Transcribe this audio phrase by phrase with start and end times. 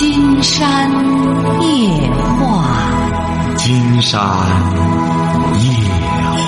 [0.00, 0.90] 金山
[1.60, 4.18] 夜话，金山
[5.60, 5.60] 夜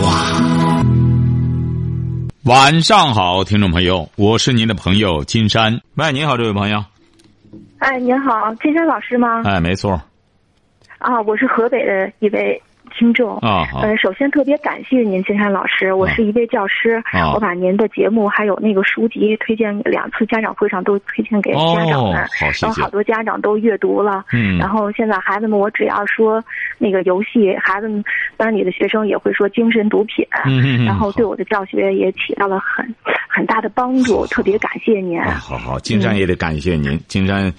[0.00, 0.42] 话。
[2.44, 5.83] 晚上好，听众朋友，我是您的朋友金山。
[5.96, 6.83] 喂，您好，这位朋友。
[7.76, 9.43] 哎，您好，金山老师吗？
[9.45, 10.00] 哎，没错。
[10.96, 12.62] 啊，我是河北的一位。
[12.96, 15.92] 听众啊，呃，首先特别感谢您，金山老师。
[15.92, 17.02] 我是一位教师，
[17.34, 22.12] 我把您的节目还有那个书籍推荐两次家长会上都推荐给家长们，
[22.60, 24.24] 然后好多家长都阅读了。
[24.32, 26.42] 嗯，然后现在孩子们，我只要说
[26.78, 28.05] 那个游戏，孩子们
[28.37, 30.27] 班里的学生也会说精神毒品。
[30.45, 32.95] 嗯然后对我的教学也起到了很
[33.29, 35.20] 很大的帮助，特别感谢您。
[35.23, 37.52] 好好，金山也得感谢您，金山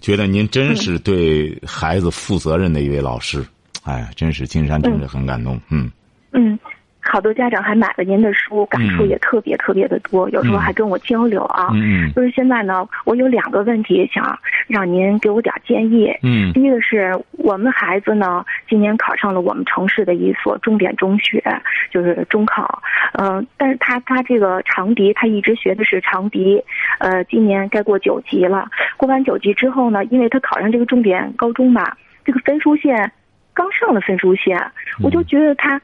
[0.00, 3.44] 觉得您真是对孩子负责任的一位老师。
[3.84, 5.58] 哎，真是金山，真是很感动。
[5.70, 5.90] 嗯
[6.32, 6.58] 嗯，
[7.00, 11.68] 好多家长还买了您的书，感触也特别特别的多，有时候还跟我交流啊。
[11.72, 14.38] 嗯就是现在呢，我有两个问题想
[14.68, 16.12] 让您给我点建议。
[16.22, 16.52] 嗯。
[16.52, 21.42] 第一个是我们孩子呢，今年考上了我们城市的一所重点中学，
[21.90, 22.82] 就是中考。
[23.14, 26.62] 嗯，但是他他这个长笛，他一直学的是长笛。
[26.98, 28.68] 呃，今年该过九级了。
[28.96, 33.10] 过完九级之后呢，因为他考上这个重点高中嘛，这个分数线。
[33.60, 34.58] 刚上了分数线，
[35.02, 35.78] 我就觉得他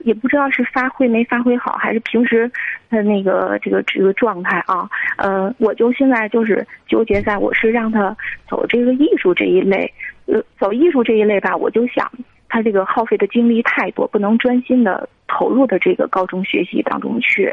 [0.00, 2.46] 也不知道是发挥没发挥好，还是平时
[2.90, 4.86] 的那个这个这个状态啊。
[5.16, 8.14] 呃，我就现在就是纠结在我是让他
[8.46, 9.90] 走这个艺术这一类，
[10.26, 12.06] 呃，走艺术这一类吧，我就想
[12.50, 17.50] 他这个耗费的精力太多，不能专心的投入的这个高中学习当中去。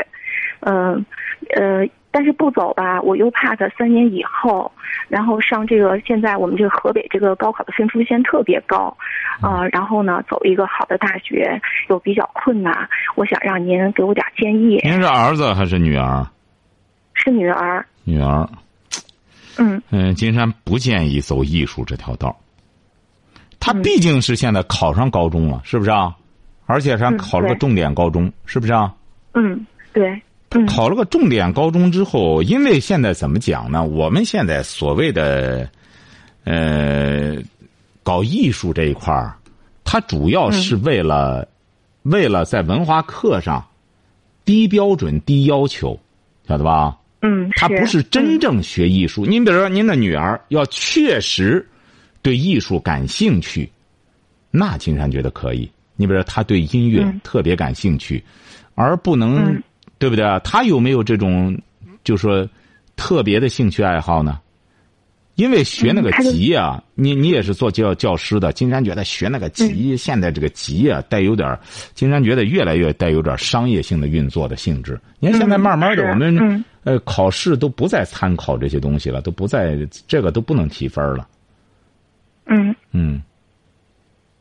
[0.59, 1.05] 嗯
[1.55, 1.87] 呃。
[2.11, 4.71] 但是不走吧，我又怕他三年以后，
[5.07, 8.95] 然后上这个现在我们这个河北这个高考的分数线特别高，
[9.41, 14.79] 啊，然后呢走一个好的大学又比较困难，我想让您给我点建议。
[14.83, 16.25] 您是儿子还是女儿？
[17.13, 17.85] 是女儿。
[18.03, 18.49] 女儿。
[19.57, 19.81] 嗯。
[19.91, 22.35] 嗯，金山不建议走艺术这条道。
[23.59, 26.15] 他毕竟是现在考上高中了，是不是啊？
[26.65, 28.93] 而且还考了个重点高中，是不是啊？
[29.33, 30.19] 嗯，对。
[30.67, 33.83] 考了个重点高中之后，因为现在怎么讲呢？
[33.83, 35.69] 我们现在所谓的，
[36.43, 37.37] 呃，
[38.01, 39.37] 搞艺术这一块儿，
[39.83, 41.47] 它主要是为了，
[42.01, 43.63] 为了在文化课上
[44.43, 45.99] 低标准、低要求，
[46.47, 46.97] 晓得吧？
[47.21, 49.27] 嗯，他不是真正学艺术。
[49.27, 51.63] 您比如说，您的女儿要确实
[52.23, 53.69] 对艺术感兴趣，
[54.49, 55.69] 那金山觉得可以。
[55.95, 58.23] 你比如说，他对音乐特别感兴趣，
[58.73, 59.61] 而不能。
[59.99, 60.39] 对不对啊？
[60.39, 61.55] 他有没有这种，
[62.03, 62.47] 就说
[62.95, 64.39] 特别的兴趣爱好呢？
[65.35, 71.57] 因为学那个级啊，你你也是做教教师的，金山觉得学那个级，现在这个级啊，带有点
[71.93, 74.99] 金山觉得越来越带有点商业性的运作的性质。
[75.19, 79.77] 你看现在慢慢的，我们呃考试都不再参考这些东西了，都不再
[80.07, 81.25] 这个都不能提分了。
[82.47, 83.21] 嗯嗯。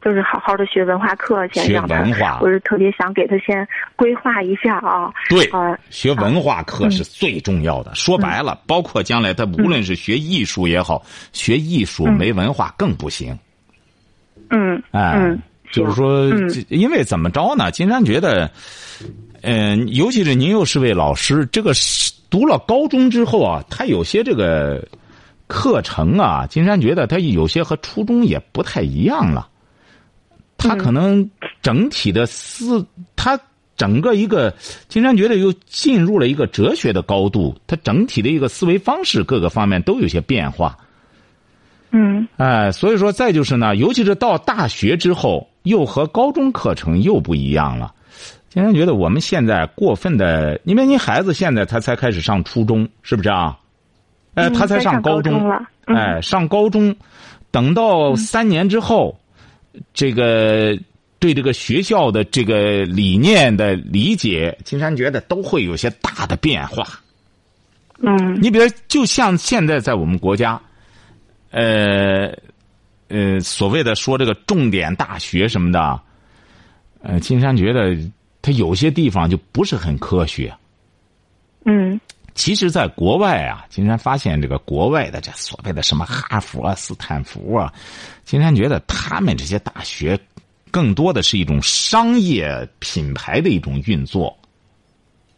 [0.00, 3.66] 就是好好的学文化课，先让他，我是特别想给他先
[3.96, 5.12] 规划一下啊。
[5.28, 5.50] 对，
[5.90, 7.92] 学文化课是最重要的。
[7.96, 13.36] 说白了，包括将来他无论是学艺术也好，学艺术没文化更不行。
[14.50, 15.36] 嗯，哎，
[15.72, 16.28] 就是说，
[16.68, 17.70] 因为怎么着呢？
[17.72, 18.48] 金山觉得，
[19.42, 21.72] 嗯，尤其是您又是位老师，这个
[22.30, 24.86] 读了高中之后啊，他有些这个
[25.48, 29.48] 课程啊，金山觉得他有些和初中也不太一样了。
[30.58, 31.30] 他可能
[31.62, 33.38] 整体的思，他
[33.76, 34.52] 整个一个，
[34.88, 40.76] 金山觉得又进入了一个哲学的高度，他整体的一个思维方式各个方面都有些变化。
[41.92, 47.94] 嗯，哎，所以说再就是呢，尤其是到大学之后，又和高中课程又不一样了。
[48.48, 53.56] 金山觉得我们现在过分的，因为您孩子现在他才开始上初中，是不是啊？
[54.34, 55.62] 哎，他才上高中了。
[55.86, 56.94] 哎，上高中，
[57.52, 59.16] 等到三年之后。
[59.92, 60.78] 这个
[61.18, 66.86] 对这个学校的这个理念的理解，金山觉得都会有些大的变化。
[68.00, 70.60] 嗯，你比如，就像现在在我们国家，
[71.50, 72.32] 呃，
[73.08, 76.00] 呃，所谓的说这个重点大学什么的，
[77.02, 77.96] 呃，金山觉得
[78.40, 80.54] 它有些地方就不是很科学。
[81.64, 82.00] 嗯。
[82.38, 87.72] 其实，在国外啊，金山发现这个国外的这所谓的什么哈佛啊、斯坦福啊，
[88.24, 90.16] 金山觉得他们这些大学，
[90.70, 94.32] 更多的是一种商业品牌的一种运作。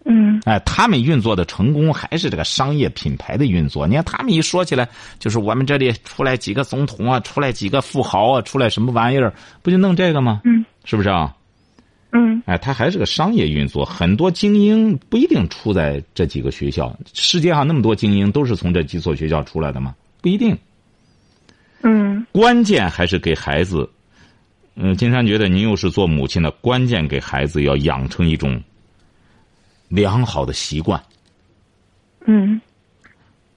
[0.05, 3.87] 嗯，哎，他们运作的成功还是这个商业品牌的运作。
[3.87, 4.87] 你看，他们一说起来，
[5.19, 9.33] 就是我们这里出来几个总统啊，出来几个富豪啊，出来什么玩意儿，
[9.63, 10.43] 不就弄这个吗？
[10.45, 11.35] 嗯，是不是啊？
[12.13, 16.97] 嗯，哎，它还是个商业运作，很多精英不一定出在这几个学校。
[17.13, 19.95] 世界上那么多精英，都是从这几所学校出来的吗？
[20.21, 20.57] 不一定。
[21.83, 22.27] 嗯。
[22.33, 23.89] 关键还是给孩子。
[24.75, 28.63] 嗯，金山觉得您又是做母亲的，关键给孩子要养成一种
[29.89, 31.03] 良好的习惯。
[32.27, 32.61] 嗯，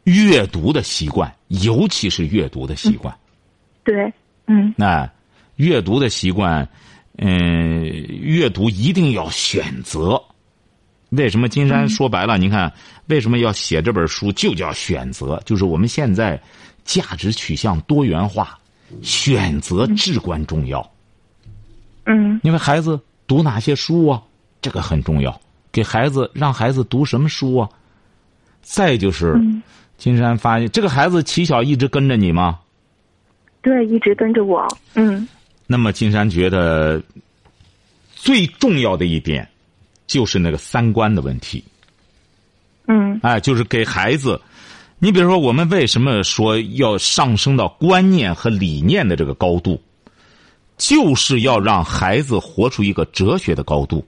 [0.03, 3.15] 阅读的习惯，尤其是阅读的习惯。
[3.83, 4.11] 对，
[4.47, 5.09] 嗯，那
[5.57, 6.67] 阅读的习惯，
[7.17, 10.21] 嗯，阅读一定要选择。
[11.09, 12.37] 为什么金山说白了？
[12.37, 12.73] 您看，
[13.05, 14.31] 为什么要写这本书？
[14.31, 16.41] 就叫选择，就是我们现在
[16.83, 18.57] 价值取向多元化，
[19.03, 20.91] 选择至关重要。
[22.05, 24.21] 嗯，因为孩子读哪些书啊，
[24.59, 25.39] 这个很重要。
[25.71, 27.69] 给孩子让孩子读什么书啊？
[28.61, 29.39] 再就是，
[29.97, 32.59] 金山发现这个孩子起小一直跟着你吗？
[33.61, 34.67] 对，一直跟着我。
[34.95, 35.27] 嗯
[35.67, 37.01] 那么金山觉得
[38.15, 39.47] 最重要的一点，
[40.07, 41.63] 就是那个三观的问题。
[42.87, 44.39] 嗯哎，就是给孩子，
[44.99, 49.81] 你比如说，我们为什么说要上升到观念和理念的这个高度，
[50.77, 54.05] 就是要让孩子活出一个哲学的高度。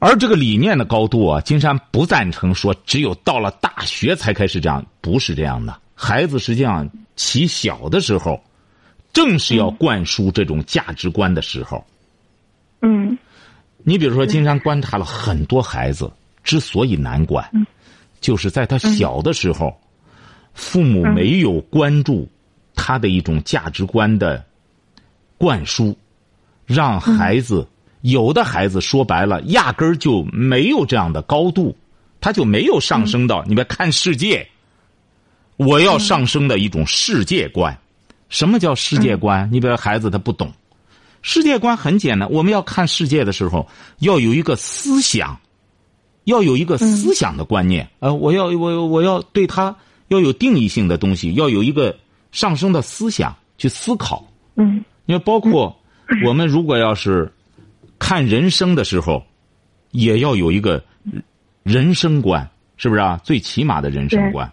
[0.00, 5.80] 而这个理念的高度啊，金山不赞成说只有到了大学才开始这样，不是这样的。
[5.94, 8.40] 孩子实际上起小的时候，
[9.12, 11.84] 正是要灌输这种价值观的时候。
[12.82, 13.16] 嗯。
[13.84, 16.10] 你比如说，金山观察了很多孩子，
[16.42, 17.48] 之所以难管，
[18.20, 19.74] 就是在他小的时候，
[20.52, 22.28] 父母没有关注
[22.74, 24.44] 他的一种价值观的
[25.38, 25.96] 灌输，
[26.66, 27.66] 让孩子
[28.02, 31.74] 有的孩子说白了，压根儿就没有这样的高度，
[32.20, 34.46] 他就没有上升到你别看世界，
[35.56, 37.78] 我要上升的一种世界观。
[38.28, 39.48] 什么叫世界观？
[39.52, 40.52] 你比如孩子他不懂。
[41.20, 45.40] 世界观很简单，我们要看世界的时候，要有一个思想，
[46.24, 47.88] 要有一个思想的观念。
[47.98, 49.74] 呃，我要我我要对他
[50.08, 51.98] 要有定义性的东西，要有一个
[52.30, 54.26] 上升的思想去思考。
[54.54, 55.74] 嗯因为包括
[56.26, 57.32] 我们如果要是
[57.98, 59.24] 看人生的时候，
[59.90, 60.84] 也要有一个
[61.62, 63.18] 人生观，是不是啊？
[63.24, 64.52] 最起码的人生观，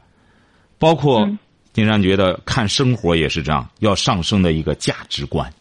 [0.80, 1.30] 包括
[1.76, 5.52] 金山觉得看生活也是这样，要上升的一个价值观。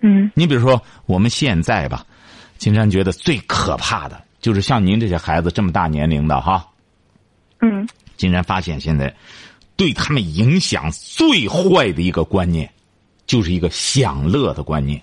[0.00, 2.04] 嗯你比如说我们现在吧，
[2.58, 6.66] 金山觉得最可怕的就是像您这些孩子这么大年龄的哈，
[7.60, 9.14] 嗯金山发现现在
[9.76, 12.68] 对他们影响最坏的一个观念，
[13.24, 15.00] 就是一个享乐的观念，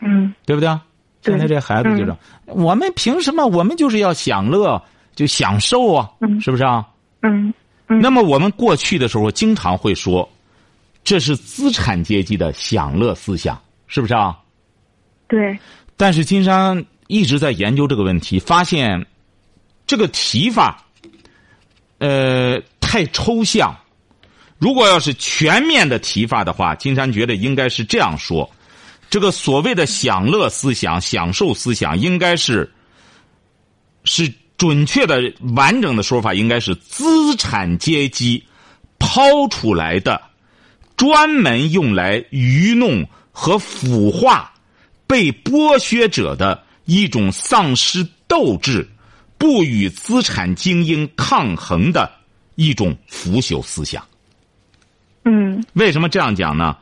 [0.00, 0.82] 嗯对不对啊？
[1.20, 2.16] 现在这孩子就这，
[2.46, 3.44] 我们凭什么？
[3.46, 4.82] 我们就是要享乐，
[5.14, 6.88] 就享受啊，嗯是不是啊？
[7.20, 7.54] 嗯嗯
[7.88, 10.28] 那么我们过去的时候经常会说，
[11.04, 14.36] 这是资产阶级的享乐思想，是不是啊？
[15.28, 15.58] 对，
[15.96, 19.06] 但是金山一直在研究这个问题，发现
[19.86, 20.84] 这个提法，
[21.98, 23.76] 呃，太抽象。
[24.58, 28.50] 如果要是全面的提法的话，金山觉得应该是这样说：
[29.10, 32.72] 这个所谓的享乐思想、享受思想，应该是
[34.04, 38.42] 是准确的、完整的说法，应该是资产阶级
[38.98, 40.20] 抛出来的，
[40.96, 44.52] 专门用来愚弄和腐化
[45.06, 48.88] 被剥削者的一种丧失斗志、
[49.36, 52.10] 不与资产精英抗衡的
[52.54, 54.02] 一种腐朽思想。
[55.24, 56.76] 嗯为什么这样讲呢？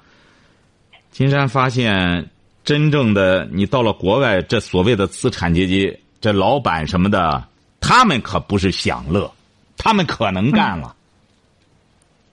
[1.10, 2.28] 金山发现，
[2.64, 7.46] 真正的你到了国外，这所谓的资产阶级，这老板什么的，
[7.86, 9.30] 他们可不是享乐，
[9.76, 10.96] 他们可能干了。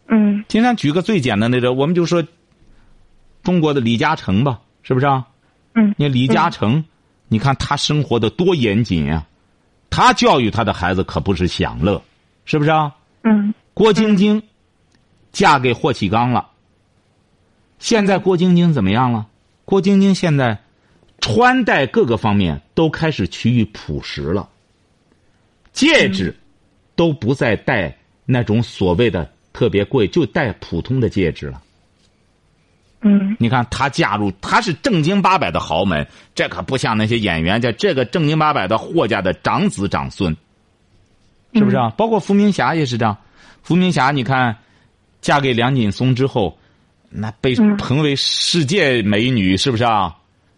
[0.07, 2.25] 嗯金山举个最简单的例子，我们就说
[3.43, 5.27] 中国的李嘉诚吧，是不是啊？
[5.75, 6.85] 嗯你李嘉诚，
[7.27, 9.25] 你看他生活的多严谨呀、
[9.89, 12.01] 他教育他的孩子可不是享乐，
[12.45, 12.95] 是不是啊？
[13.23, 14.41] 嗯郭晶晶
[15.33, 16.47] 嫁给霍启刚了。
[17.77, 19.27] 现在郭晶晶怎么样了？
[19.65, 20.59] 郭晶晶现在
[21.19, 24.47] 穿戴各个方面都开始趋于朴实了，
[25.73, 26.35] 戒指
[26.95, 31.61] 都不再戴那种所谓的特别贵，就戴普通的戒指了。
[33.03, 40.35] 嗯你看她嫁入，她是正经八百的豪门，这可不像那些演员，这这个正经八百的霍家的长子长孙，
[41.53, 41.89] 是不是啊？
[41.97, 43.17] 包括伏明霞也是这样。
[43.63, 44.55] 伏明霞，你看，
[45.19, 46.57] 嫁给梁锦松之后，
[47.09, 50.15] 那被捧为世界美女，是不是啊？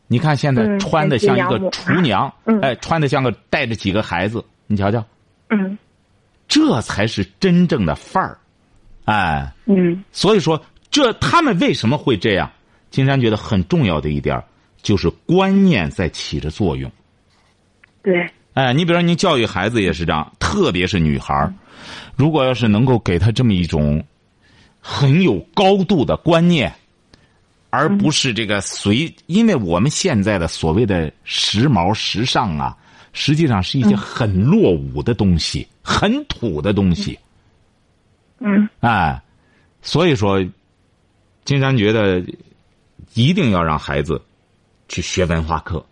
[0.07, 5.05] 你看现在嗯穿的像一个厨娘，嗯哎，穿的像个带着几个孩子，你瞧瞧，
[5.49, 5.77] 嗯
[6.47, 8.37] 这才是真正的范儿，
[9.05, 9.53] 哎。
[9.65, 12.51] 嗯所以说，这他们为什么会这样？
[12.91, 14.43] 金山觉得很重要的一点
[14.83, 16.91] 就是观念在起着作用。
[18.03, 21.51] 对，哎，你比如说，你教育孩子也是这样，特别是女孩儿
[22.15, 24.03] 如果要是能够给她这么一种
[24.79, 26.71] 很有高度的观念，
[27.71, 29.11] 而不是这个随。
[29.25, 32.77] 因为我们现在的所谓的时髦时尚啊，
[33.13, 37.17] 实际上是一些很落伍的东西，很土的东西。
[38.39, 39.21] 嗯，哎，
[39.81, 40.43] 所以说，
[41.45, 42.21] 金山觉得
[43.13, 44.21] 一定要让孩子
[44.89, 45.85] 去学文化课。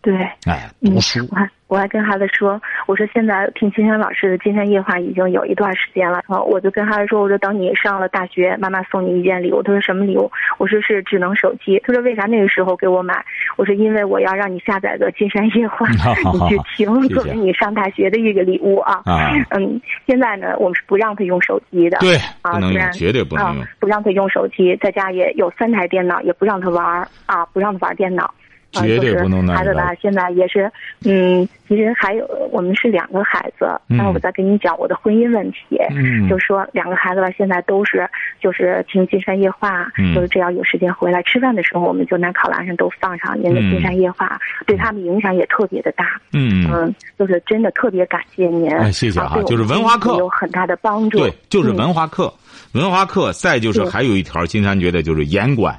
[0.00, 1.26] 对，哎，读书。
[1.30, 9.60] 我还我还跟孩子说，我说现在听金山老师的《金山夜话》已经有一段时间了，然后我就跟孩子说，我说等你上了大学，妈妈送你一件礼物。
[9.62, 10.30] 他说什么礼物？
[10.58, 11.82] 我说是智能手机。
[11.84, 13.24] 他说为啥那个时候给我买？
[13.56, 15.86] 我说因为我要让你下载个《金山夜话
[16.32, 19.02] 》，你去听，作为你上大学的一个礼物啊。
[19.04, 19.32] 啊。
[19.50, 21.98] 嗯，现在呢，我们是不让他用手机的。
[21.98, 23.64] 对，不能用，绝对不能用。
[23.80, 28.32] 不让他用手机，在家也有三台电脑，也不让他玩啊，不让他玩电脑。
[28.72, 30.70] 绝对不能孩子吧，现在也是，
[31.04, 38.06] 嗯，其实还有我们是两个孩子，然后我再跟你讲我的婚姻问题，嗯，就说两个孩子吧，现在都是
[38.40, 46.66] 就是听金山夜话，就是只要有时间回来吃饭的时候，我们就拿考栏上都放上您的金山夜话，对他们影响也特别的大，嗯。
[46.68, 50.16] 嗯，就是真的特别感谢您，谢谢哈，就是文化课。
[50.18, 52.32] 有很大的帮助，对，就是文化课，
[52.72, 55.78] 文化课，再就是还有一条，金山觉得就是严管。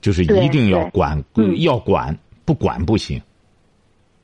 [0.00, 1.22] 就是一定要管，
[1.58, 3.20] 要管，不管不行。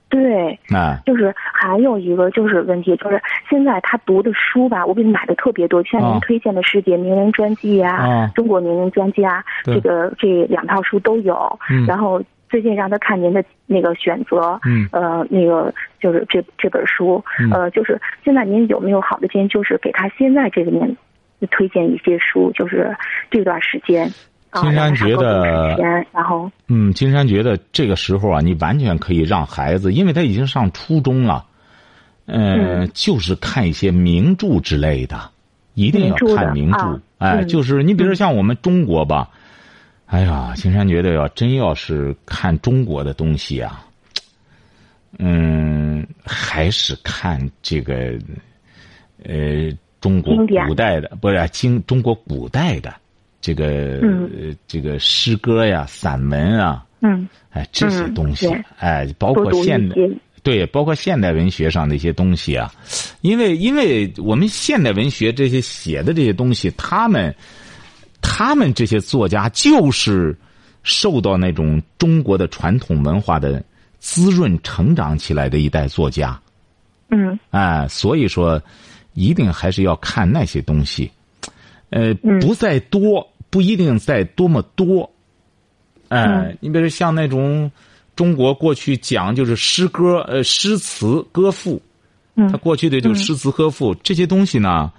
[0.09, 11.59] 对，啊，就是还有一个就是问题，就是现在他读的书吧，我给你买的特别多，像您推荐的世界名人传记啊，中国名人传记啊，这个这两套书都有。
[11.89, 14.59] 然后最近让他看您的那个选择，
[14.93, 20.97] 呃，那个就是这这本书，呃，就是现在您有没有好的建议，就是给他现在这个年
[21.51, 22.97] 推荐一些书，就是
[23.29, 24.09] 这段时间。
[24.53, 25.77] 金山觉得，
[26.13, 31.45] 然后，嗯，金山觉得这个时候啊，你完全可以让孩子，因为他已经上初中了，
[32.25, 35.31] 嗯，就是看一些名著之类的，
[35.75, 37.01] 一定要看名著。
[37.19, 39.29] 哎，就是你比如像我们中国吧，
[40.07, 43.85] 哎呀，金山觉得要真要是看中国的东西啊，
[45.19, 48.19] 嗯，还是看这个，
[49.25, 50.35] 呃，中国
[50.67, 52.95] 古代的，不是经中国古代的。
[53.41, 54.01] 这个
[54.67, 59.95] 这个诗歌呀、散文啊，嗯，哎，这些东西，哎，包括现代，
[60.43, 62.73] 对，包括现代文学上的一些东西啊，
[63.21, 67.35] 因为因为我们现代文学这些写的这些东西，他们
[68.21, 70.37] 他们这些作家就是
[70.83, 73.63] 受到那种中国的传统文化的
[73.99, 76.41] 滋润成长起来的一代作家，
[77.11, 78.61] 嗯，哎，所以说
[79.15, 81.11] 一定还是要看那些东西，
[81.91, 83.27] 呃，不在多。
[83.49, 85.09] 不一定在多么多，
[86.09, 87.71] 哎，你比如像那种
[88.15, 91.81] 中国过去讲就是诗歌呃诗词歌赋，
[92.35, 94.93] 他过去的就诗词歌赋这些东西呢，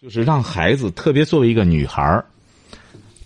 [0.00, 2.24] 就是让孩子特别作为一个女孩儿，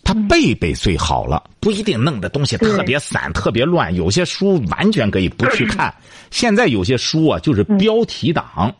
[0.06, 5.92] 她背背最好了，不一定弄的东西特别散特别乱，有些书完全可以不去看。
[6.30, 8.74] 现在有些书啊，就是标题党，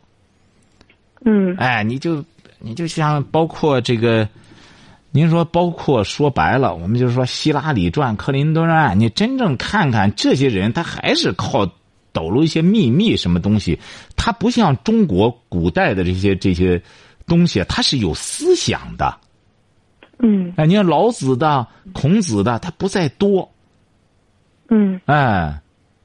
[1.24, 2.22] 嗯，哎，你就
[2.66, 4.28] 你就像包括这个。
[5.12, 11.66] 您说，包括说白了，我们就是说希拉里传、克林顿案，你真正看看这些人，他还是靠
[12.12, 13.78] 抖露一些秘密什么东西，
[14.14, 16.82] 他不像中国古代的这些这些
[17.26, 19.16] 东西，他是有思想的。
[20.18, 23.50] 嗯，哎，你看老子的、孔子的，他不在多。
[24.68, 25.58] 嗯，哎，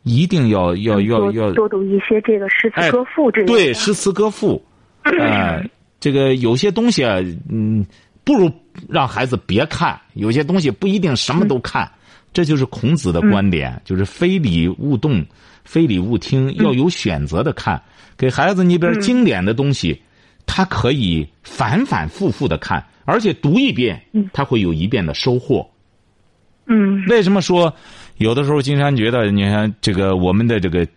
[0.04, 4.64] 一定要要要要多读一些这个诗词歌赋这对诗词歌赋，
[5.02, 5.70] 哎，
[6.02, 7.16] 这个有些东西啊，
[7.50, 7.86] 嗯。
[8.24, 8.52] 不如
[8.88, 11.92] 让孩子别看，有些东西不一定什么都看，
[12.32, 15.26] 这就是孔子的观点，就是非礼勿动，
[15.66, 17.82] 非礼勿听，要有选择的看。
[18.16, 20.00] 给孩子，你比如经典的东西，
[20.46, 24.00] 他可以反反复复的看，而且读一遍，
[24.32, 25.68] 他会有一遍的收获。
[26.68, 27.74] 嗯，为什么说
[28.18, 30.88] 有的时候金山觉得，你看这个我们的这个。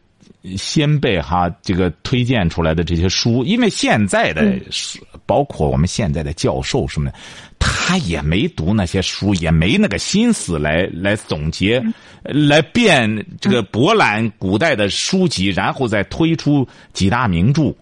[0.56, 7.16] 先辈哈，这个推荐出来的这些书，因为现在的书，包括我们现在的教授什么的，
[7.58, 11.82] 他也没读那些书，也没那个心思来来总结，
[12.22, 17.74] 来变这个博览古代的书籍，然后再推出几大名著。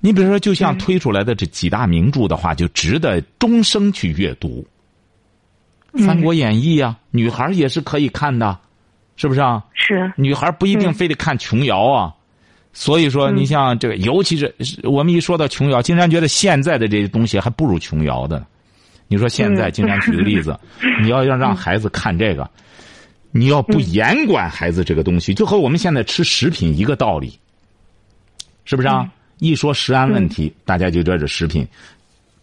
[0.00, 4.66] 你比如说，就像推出来的这几大名著的话，就值得终生去阅读。
[6.04, 8.58] 《三国演义》啊，女孩也是可以看的。
[9.16, 9.64] 是不是啊？
[9.74, 12.12] 是女孩不一定非得看琼瑶啊，
[12.72, 14.52] 所以说你像这个，尤其是
[14.82, 18.44] 我们一说到琼瑶，竟然觉得现在的这些东西还不如琼瑶的。
[19.06, 20.58] 你说现在，经常举个例子，
[21.02, 22.50] 你要要让孩子看这个，
[23.30, 27.38] 你要不严管孩子这个东西，就和我们现在吃食品一个道理，
[28.64, 29.08] 是不是啊？
[29.38, 31.66] 一说食安问题，大家就知道这食品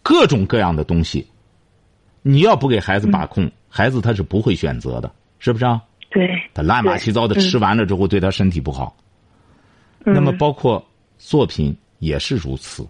[0.02, 1.26] 各种各样的东西。
[2.22, 5.80] 你要不给孩子把控，孩子他是不会选择的，是不是啊？
[6.12, 6.28] 对。
[6.54, 8.96] 他乱八七糟的吃完了之后，对他身体不好。
[10.04, 10.84] 那么，包括
[11.18, 12.86] 作品也是如此。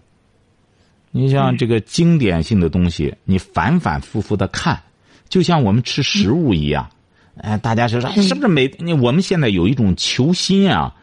[1.11, 4.81] 你像这个经典性的东西，你反反复复的看，
[5.29, 6.89] 就像我们吃食物一样。
[7.37, 10.93] 哎，大家说说，是不是每你我们现在有一种求新啊？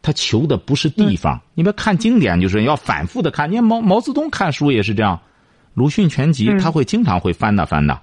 [0.00, 1.38] 他求的不是地方。
[1.54, 3.50] 你别看经典，就是要反复的看。
[3.50, 5.16] 你看毛毛泽东看书也是这样，
[5.74, 8.00] 《鲁迅全集》他会经常会翻呐翻的。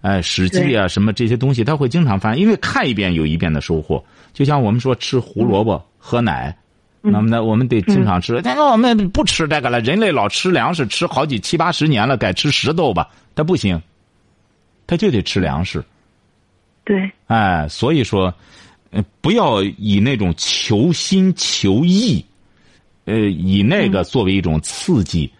[0.00, 4.02] 哎，《史记》啊，什么这些东西他会经常翻，因为看一遍有一遍的收获。
[4.32, 6.56] 就像我们说吃胡萝卜喝奶，
[7.00, 8.40] 那么呢，我们得经常吃。
[8.42, 13.08] 但是我们不吃这个了，人类老吃粮食吃好几七八十年了，改吃石头吧？
[13.34, 13.80] 他不行，
[14.86, 15.84] 他就得吃粮食。
[16.84, 18.32] 对，哎，所以说，
[18.90, 22.24] 呃，不要以那种求新求异，
[23.04, 25.30] 呃，以那个作为一种刺激。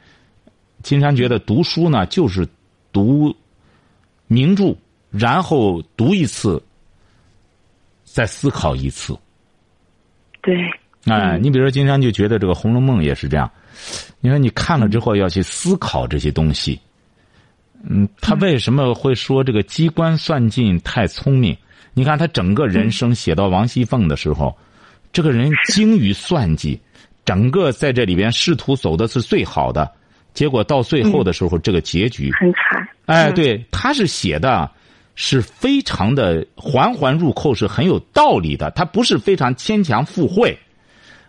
[0.82, 2.46] 金山觉得读书呢，就是
[2.92, 3.34] 读
[4.28, 4.76] 名著，
[5.10, 6.62] 然后读一次，
[8.04, 9.18] 再思考一次。
[10.40, 10.54] 对，
[11.06, 13.50] 哎，你比如说，金山就觉得这个《红楼梦》也是这样。
[14.20, 16.78] 你说你看了之后要去思考这些东西。
[17.88, 21.56] 嗯，他为什么会说这个机关算尽太聪明？
[21.94, 24.56] 你看他整个人生写到王熙凤的时候，
[25.12, 26.80] 这个人 精于算计，
[27.24, 29.90] 整个在这里边仕途走的是最好的，
[30.34, 32.88] 结果到最后的时候，这个结局很惨。
[33.06, 34.70] 哎，对，他是写的，
[35.14, 40.58] 是非常的环环入扣，是很有道理的，他不是非常牵强附会。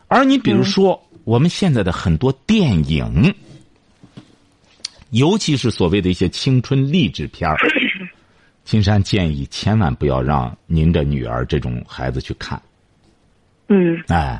[0.07, 3.33] 而你比如说，我们现在的很多电影。
[5.11, 7.57] 尤其是所谓的一些青春励志片儿，
[8.63, 12.61] 金山建议千万不要让您的女儿这种孩子去看。
[13.69, 13.99] 嗯。
[14.09, 14.39] 哎，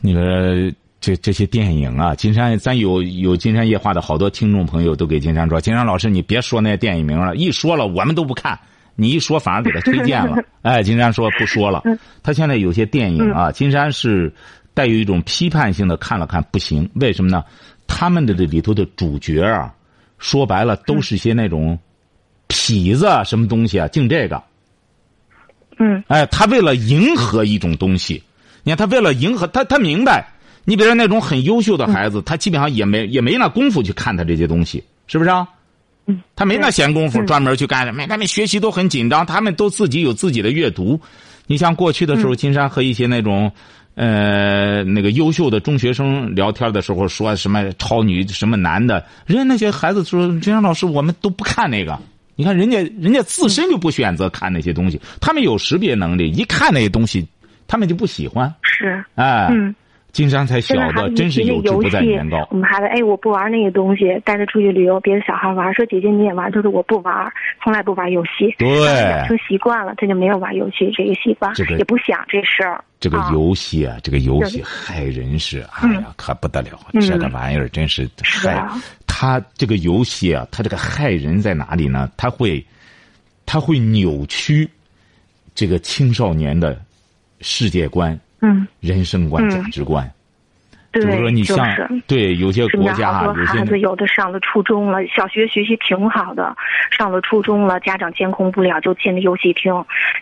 [0.00, 0.74] 那个
[1.04, 8.58] 这这些电影啊，金山咱有有金山夜话的好多听众朋友都给金山说，金山老师你别说那电影名了，一说了我们都不看，
[8.96, 10.42] 你一说反而给他推荐了。
[10.62, 11.82] 哎，金山说不说了。
[12.22, 14.32] 他现在有些电影啊，金山是
[14.72, 17.44] 带有一种批判性的看了看，不行，为什么呢？
[17.86, 19.74] 他们的这里头的主角啊，
[20.16, 21.78] 说白了都是些那种
[22.48, 24.42] 痞子什么东西啊，净这个。
[25.78, 26.02] 嗯。
[26.08, 28.22] 哎，他为了迎合一种东西，
[28.62, 30.30] 你看他为了迎合他，他明白。
[30.64, 35.48] 你比如说那种很优秀的孩子，他基本上也没也没那功夫去看他这些东西，是不是啊？
[36.06, 36.20] 嗯。
[36.36, 41.00] 他没那闲工夫专门去干什么，他们学习都很紧张，他们都自己有自己的阅读。
[41.46, 43.52] 你像过去的时候，金山和一些那种。
[43.96, 51.96] 呃，那个优秀的中学生聊天的时候说什么超女什么男的，人家那些孩子说：“金山老师，我们都不看那个。
[52.34, 57.24] 你看人家，人家自身就不选择看那些东西，他们有识别能力，一看那些东西，
[57.68, 58.52] 他们就不喜欢。
[58.62, 59.72] 是，哎，嗯。
[60.14, 62.46] 金山才晓得，真是有志不在年高。
[62.52, 67.12] 我们孩子，哎，我不玩那个东西，带他出去旅游，别的小孩玩，说姐姐你也玩，他说我不玩，
[67.62, 68.54] 从来不玩游戏。
[68.56, 68.68] 对，
[69.10, 72.82] 养成习惯了，他就没有玩游戏这个习惯，也不想这事儿。
[73.00, 78.64] 这个游戏啊，这个游戏害人是，哎呀，可不得了，这个玩意儿真是害。
[79.08, 82.08] 他这个游戏啊，他这个害人在哪里呢？
[82.16, 82.64] 他会，
[83.44, 84.70] 他会扭曲
[85.56, 86.80] 这个青少年的
[87.40, 88.16] 世界观。
[88.44, 90.06] 嗯，人生观、价值观，
[90.92, 91.66] 对就是说你像
[92.06, 96.54] 对有些国家有些孩子有的上了初中了，小学学习挺好的，
[96.90, 99.72] 上了初中了，家长监控不了，就进了游戏厅，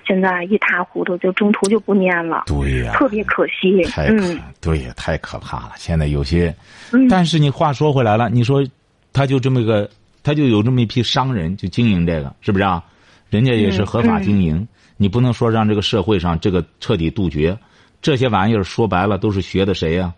[0.06, 2.44] 现在一塌糊涂，就中途就不念了。
[2.46, 3.82] 对呀，特别可惜。
[3.90, 4.24] 太可
[4.60, 5.72] 对呀，太可怕了。
[5.76, 6.54] 现在有些，
[7.10, 8.64] 但是你话说回来了，你说
[9.12, 9.90] 他就这么个，
[10.22, 12.80] 他就有这么一批商人就经营这个，是不是啊？
[13.30, 17.58] 人家也是合法经营，你不能说让这个社会上这个彻底杜绝。
[18.02, 20.12] 这些玩意儿说白了都是学的谁呀？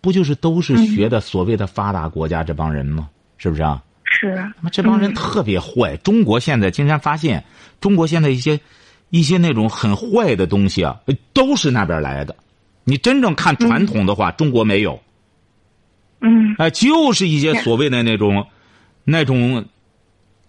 [0.00, 3.08] 不就是都是学的所谓的发达国家这帮人吗？
[3.38, 3.82] 是不是啊？
[4.04, 4.34] 是。
[4.34, 5.96] 那么这帮人特别坏。
[6.04, 7.42] 中国现在经常发现，
[7.80, 8.60] 中国现在一些
[9.08, 11.00] 一些那种很坏的东西啊，
[11.32, 12.36] 都是那边来的。
[12.84, 15.00] 你真正看传统的话，中国没有。
[16.20, 16.54] 嗯。
[16.58, 18.46] 哎，就是一些所谓的那种
[19.04, 19.64] 那种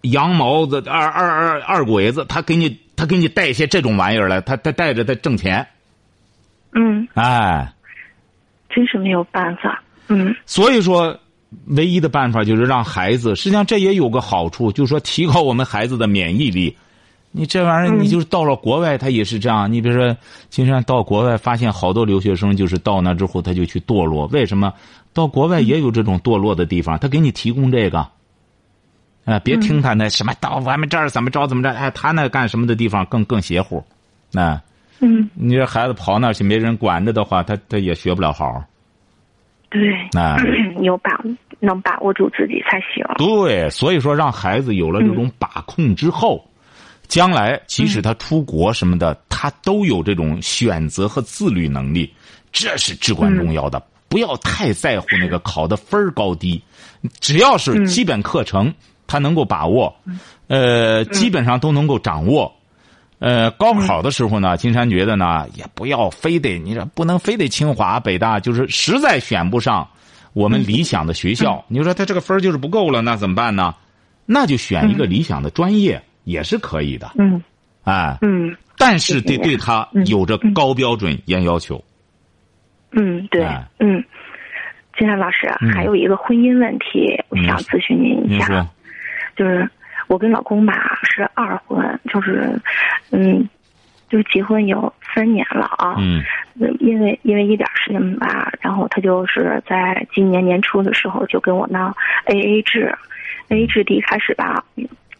[0.01, 5.65] 羊毛子二二二二鬼子，他给你他给你带一些这种玩意儿来，他他带着他挣钱。
[6.75, 7.73] 嗯，哎，
[8.69, 9.81] 真是没有办法。
[10.07, 11.17] 嗯，所以说，
[11.67, 13.35] 唯一的办法就是让孩子。
[13.35, 16.75] 实际上，这也有个好处，就是说提高我们孩子的免疫力。
[17.31, 19.71] 你这玩意儿，你就是到了国外，他也是这样。
[19.71, 20.15] 你比如说，
[20.49, 24.27] 金山到国外，发现好多留学生就是到那之后，他就去堕落。
[24.27, 24.71] 为什么？
[25.13, 28.05] 到国外也有这种堕落的地方，他给你提供这个。
[29.25, 33.83] 啊，别听他那什么到我们这儿怎么着怎么着，哎，他那干什么的地方更更邪乎，
[34.31, 34.61] 那。
[34.99, 38.63] 嗯，你这孩子跑那去没人管着的话，他他也学不了好。
[39.69, 39.81] 对，
[40.13, 40.37] 那
[40.81, 41.11] 有把
[41.59, 43.03] 能把握住自己才行。
[43.17, 46.45] 对，所以说让孩子有了这种把控之后，
[47.07, 52.13] 将来即使他出国什么的，他都有这种选择和自律能力，
[52.53, 53.81] 这是至关重要的。
[54.07, 56.61] 不要太在乎那个考的分儿高低，
[57.19, 58.73] 只要是基本课程
[59.07, 59.93] 他能够把握，
[60.47, 62.49] 呃，基本上都能够掌握。
[63.19, 69.87] 呃，高考的时候呢，金山觉得呢，也不要非得你这不能非得清华北大，就是实在选不上
[70.33, 73.73] 我们理想的学校，你说他这个分就是不够了，那怎么办呢？
[74.25, 77.11] 那就选一个理想的专业也是可以的。
[77.17, 77.41] 嗯，
[77.85, 81.81] 哎，嗯，但是得对他有着高标准、严要求。
[82.91, 83.45] 嗯，对，
[83.79, 84.03] 嗯，
[84.97, 88.67] 金山老师还有一个婚姻问题，我想咨询您一下，
[89.37, 89.67] 就是。
[90.07, 92.59] 我跟老公吧是二婚，就是，
[93.11, 93.47] 嗯，
[94.09, 95.95] 就是结婚有三年了啊。
[95.97, 96.23] 嗯。
[96.79, 101.93] 因为因为一点事情吧，然后他就是在今年年初的时候就跟我闹
[102.27, 102.95] A A 制
[103.49, 104.63] ，A A 制第一开始吧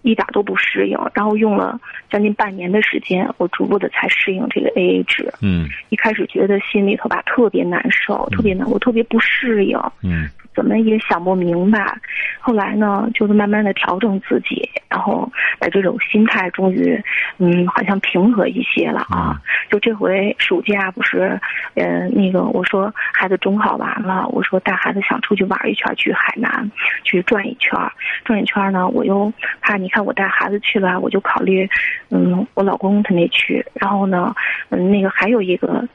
[0.02, 1.78] 一点都不适应，然后用了
[2.10, 5.30] 将近半年的时间，我逐步的才适应这个 A A 制。
[5.42, 5.68] 嗯。
[5.90, 9.78] 一开始觉得心里头吧特别难受，特别难，我特别不适应。
[10.04, 10.30] 嗯。
[10.56, 12.00] 怎么也想不明白，
[12.40, 16.98] 后来呢，就是慢慢的调整自己，然后把这种心态终于，
[17.38, 19.40] 嗯，好像平和一些了啊。
[19.70, 21.40] 就这回暑假不是，
[21.74, 26.72] 嗯，那个我说孩子中考完了，我说带孩子想出去玩一圈，去海南
[27.04, 27.78] 去转一圈，
[28.24, 31.70] 转一圈呢，我又怕你看我带孩子去了，我就考虑，
[32.10, 34.34] 嗯，我老公他没去，然后呢，
[34.70, 35.86] 嗯，那个还有一个。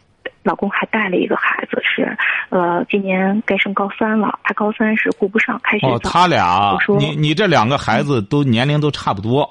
[0.42, 2.16] 老公还带了一个孩子，是，
[2.48, 4.38] 呃，今年该升高三了。
[4.42, 5.87] 他高三是顾不上，开学。
[5.87, 9.48] 哦，他俩，你你这两个孩子都年龄都差不多，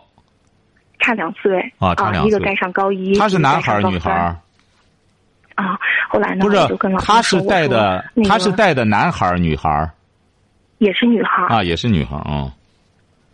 [1.00, 2.28] 差两岁啊，差两岁。
[2.28, 4.36] 一个该上高一，他是男孩女孩
[5.54, 5.78] 啊，
[6.10, 6.44] 后来呢？
[6.44, 6.58] 不是，
[6.98, 9.88] 他是带的，他是带的男孩女孩
[10.80, 12.52] 也是女孩啊，也是女孩啊。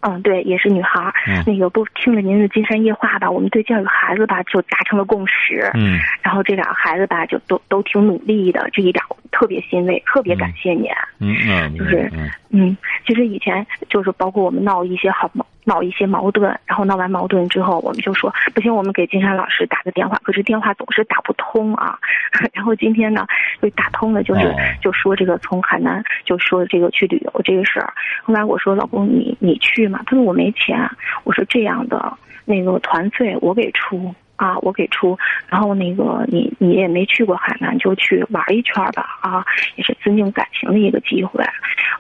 [0.07, 1.13] 嗯，对，也是女孩儿。
[1.47, 5.71] 那个不听了您的《金山夜话》吧，我们对教育孩子吧就达成了共识。
[5.73, 10.91] 嗯，然后这俩孩子吧就都都挺努力的，这一点特别欣慰，特别感谢您。
[11.19, 12.11] 嗯嗯，就是
[12.55, 15.29] 嗯，其实以前就是包括我们闹一些好
[15.65, 21.97] 闹一些矛盾，然后闹完矛盾之后，我们就说不行，我们给金山老师打个电话，可是电话总是打不通啊。
[22.53, 23.25] 然后今天呢，
[23.61, 27.93] 就打通了，就是就说这个从海南就说这个去旅游这个事儿。
[28.23, 30.01] 后来我说老公，你你去嘛？
[30.05, 30.89] 他说我没钱。
[31.23, 32.13] 我说这样的，
[32.45, 35.17] 那个团费我给出啊，我给出。
[35.47, 39.45] 然后那个你你也没去过海南，就去玩一圈吧啊，
[39.75, 41.43] 也是增进感情的一个机会。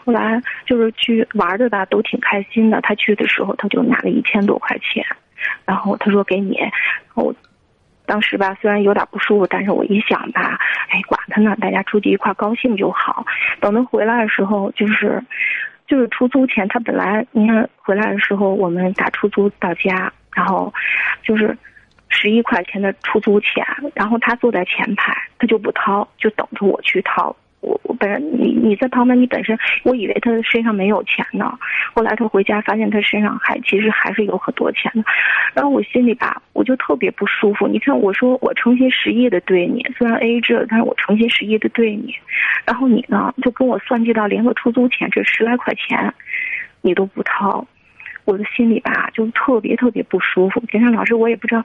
[0.03, 2.79] 后来就是去玩的吧，都挺开心的。
[2.81, 5.05] 他去的时候他就拿了一千多块钱，
[5.65, 6.59] 然后他说给你，
[7.13, 7.33] 我。
[8.07, 13.25] 当时吧，虽然有点不舒服，但是我一想吧，哎，管他呢，大家出去一块高兴就好。
[13.59, 15.19] 等他回来的时候，就是，
[15.87, 20.71] 就是出租钱，他本来你看回来的时候，我们打出租到家，然后
[21.23, 21.57] 就是
[22.09, 27.35] 十一块钱的出租钱，然后他坐在前排，他就不掏，就等着我去掏。
[27.61, 31.51] 我我本你你在旁边，你本身我以为他身上没有钱呢，
[31.95, 35.03] 后来他回家发现他身上还其实还是有很多钱的，
[35.55, 37.67] 然后我心里吧我就特别不舒服。
[37.67, 42.13] 你看我说我诚心实意的对你，虽然 A A 制，但是我诚心实意的对你，
[42.65, 46.13] 然后你呢就跟我算计到连个出租钱这十来块钱，
[46.81, 47.65] 你都不掏。
[48.25, 50.61] 我的心里吧，就特别特别不舒服。
[50.71, 51.63] 金山老师，我也不知道，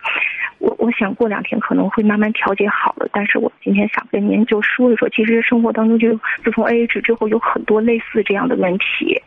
[0.58, 3.08] 我我想过两天可能会慢慢调节好了。
[3.12, 6.12] 但是我今天想跟您就说一说，其实生活当中就
[6.44, 9.20] 自从 A A 制之后，有很多类似这样的问题。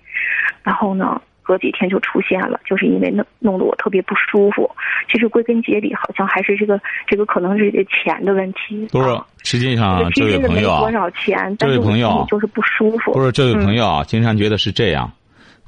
[0.61, 4.69] 然后呢，隔几天就出现了，就是因为弄弄得我特别不舒服。
[5.11, 8.87] 其实归根结底，好像还是这个这个可能是这钱的问题。
[8.91, 9.09] 不是，
[9.43, 11.57] 实际上这位朋友啊，多少钱？
[11.57, 13.11] 这位朋友就是不舒服。
[13.11, 15.11] 不是这位朋友啊，金山觉得是这样。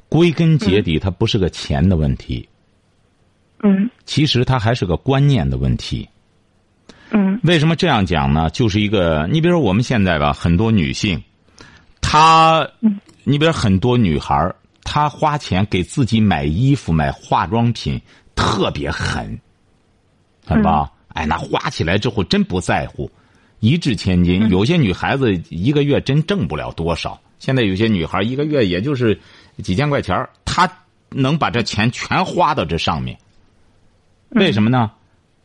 [0.08, 2.48] 归根结底，它不是个钱的问题。
[3.62, 3.90] 嗯。
[4.04, 6.08] 其实它还是个观念的问题。
[7.10, 7.40] 嗯。
[7.42, 8.48] 为什么这样讲呢？
[8.50, 11.20] 就是一个，你比如说我们现在吧，很多女性，
[12.00, 12.68] 她，
[13.24, 18.00] 你比如很多女孩她花钱给自己买衣服、买化妆品，
[18.34, 19.38] 特别狠，
[20.46, 20.90] 很吧？
[21.08, 23.10] 哎，那花起来之后真不在乎，
[23.60, 24.48] 一掷千金。
[24.50, 27.20] 有些女孩子一个月真挣不了多少。
[27.38, 29.18] 现在有些女孩一个月也就是。
[29.62, 30.70] 几千块钱他
[31.10, 33.16] 能把这钱全花到这上面，
[34.30, 34.90] 为什么呢？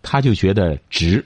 [0.01, 1.23] 他就觉得值。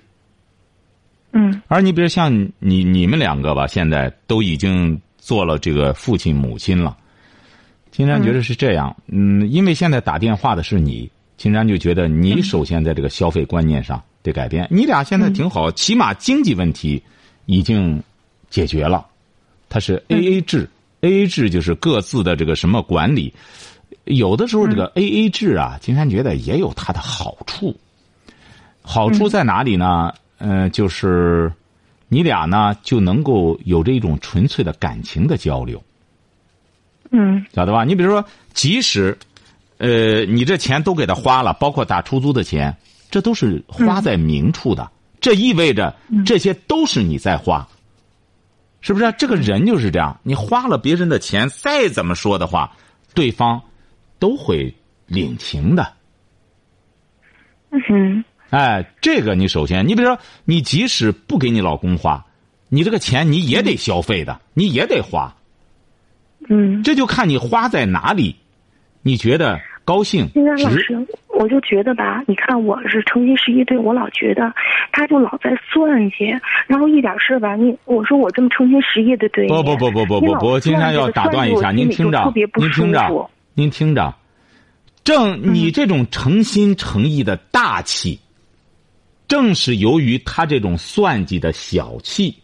[1.32, 1.62] 嗯。
[1.68, 6.98] 而你比如像你你们两个吧，现在都已经做了这个父亲母亲了。
[7.92, 14.68] 金山觉得是这样，嗯，因为现在打电话的是你，金山就觉得你首先在这个消费观念上得改变。
[14.70, 17.02] 你俩现在挺好，起码经济问题
[17.46, 18.04] 已经
[18.50, 19.08] 解决了，
[19.70, 20.70] 他是 A A 制。
[21.06, 23.34] A A 制就是各自的这个什么管理。
[24.06, 27.76] 有的时候这个 A A 制啊，金山觉得也有它的好处。
[28.82, 30.14] 好处在哪里呢？
[30.38, 31.52] 嗯，就是
[32.08, 35.82] 你俩呢就能够有这种纯粹的感情的交流。
[37.12, 37.84] 嗯，晓得吧？
[37.84, 39.18] 你比如说，即使
[39.78, 42.76] 呃你这钱都给他花了，包括打出租的钱，
[43.10, 44.92] 这都是花在明处的。
[45.22, 47.68] 这意味着这些都是你在花，
[48.86, 49.12] 是不是？
[49.18, 52.72] 这个人就是这样，你花了别人的钱，再怎么说的话，
[53.16, 53.60] 对方
[54.20, 54.72] 都会
[55.08, 55.92] 领情的。
[57.72, 62.24] 嗯，哎，这个你首先，你比如说，你即使不给你老公花，
[62.70, 65.36] 你这个钱你也得消费的，你也得花。
[66.48, 68.36] 嗯，这就看你花在哪里，
[69.02, 70.70] 你觉得高兴金山老。
[70.72, 74.52] 师，我就觉得吧，你看我是诚心实意对我老觉得，
[74.92, 76.26] 他就老在算计，
[76.66, 84.16] 然后一点事吧，你我说我这么诚心实意的对你，不不不不不不不，金山要打断一下，您听着，您听着，您听着，
[85.04, 88.20] 正你这种诚心诚意的大气，
[89.28, 92.36] 正是由于他这种算计的小气，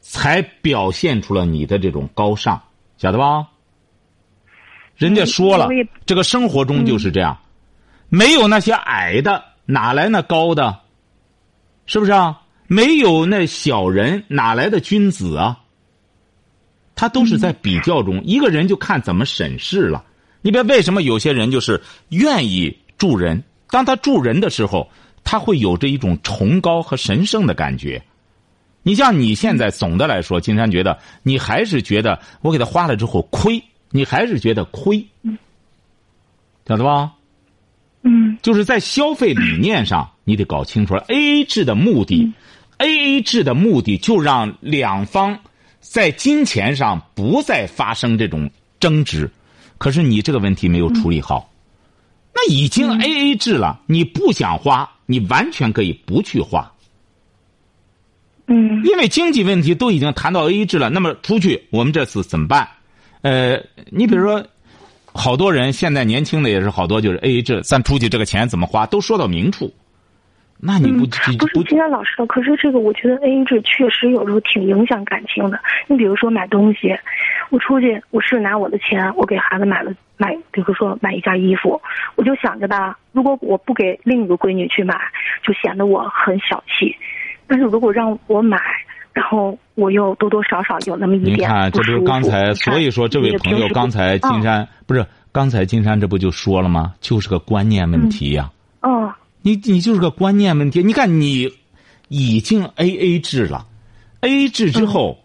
[0.00, 2.62] 才表现出了你的这种高尚，
[2.96, 3.48] 晓得吧？
[5.02, 5.68] 人家说了，
[6.06, 7.36] 这个生活中就是这样，
[8.08, 10.78] 没有那些矮的，哪来那高的？
[11.86, 12.40] 是不是啊？
[12.68, 15.58] 没有那小人，哪来的君子啊？
[16.94, 20.04] 他都是在比较中，一个人就看怎么审视了。
[20.40, 24.88] 你别为什么有些人就是愿意助人，当他助人的时候，
[25.24, 28.00] 他会有着一种崇高和神圣的感觉。
[28.84, 33.60] 你像你现在总的来说，金山觉得你还是觉得我给他花了之后亏，
[33.92, 35.06] 你还是觉得亏，
[36.66, 37.12] 晓得吧？
[38.02, 41.04] 嗯，就是在消费理念上，你得搞清楚了。
[41.06, 42.32] A A 制的目的
[42.78, 45.38] ，A A 制的目的就让两方
[45.78, 48.50] 在金钱上不再发生这种
[48.80, 49.30] 争执。
[49.78, 51.52] 可是你这个问题没有处理好，
[52.34, 56.72] 那已经 A A 制了，你不想花，你完全可以不去花。
[58.46, 62.68] 嗯，因为经济问题都已经谈到 A A 制了，那么出去我们这次怎么办？
[63.22, 64.44] 呃，你比如说，
[65.14, 69.72] 好多人现在年轻的也是好多就是 A A 制，咱出去这个钱怎么花都说到明处。
[70.64, 75.58] 那你不嗯、不是今天老师的，可是这个我觉得 A A 制确实有时候挺影响感情的。
[75.88, 76.96] 你比如说买东西，
[77.50, 81.82] 我出去我是拿我的钱，我给孩子买了买，比如说买一件衣服，
[82.14, 84.96] 我就想着吧，如果我不给另一个闺女去买，
[85.44, 86.96] 就显得我很小气。
[87.48, 88.60] 但是如果让我买，
[89.12, 96.94] 然后我又多多少少有那么一点你看，这不是刚才，所以说这位朋友刚才金山、哦、不是刚才金山这不就说了吗？
[97.00, 98.90] 就是个观念问题呀、啊。
[98.90, 99.14] 哦。
[99.44, 100.84] 你你就是个观念问题。
[100.84, 101.52] 你看，你
[102.06, 103.66] 已经 A A 制了
[104.20, 105.18] ，A A 制之后，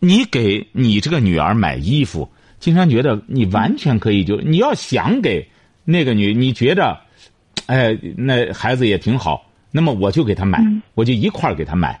[0.00, 5.48] 嗯、你给你这个女儿买衣服，金山觉得你完全可以就你要想给
[5.84, 6.96] 那个女，你觉着，
[7.66, 12.00] 哎，那孩子也挺好，那么我就给她买，嗯、我就一块儿给她买。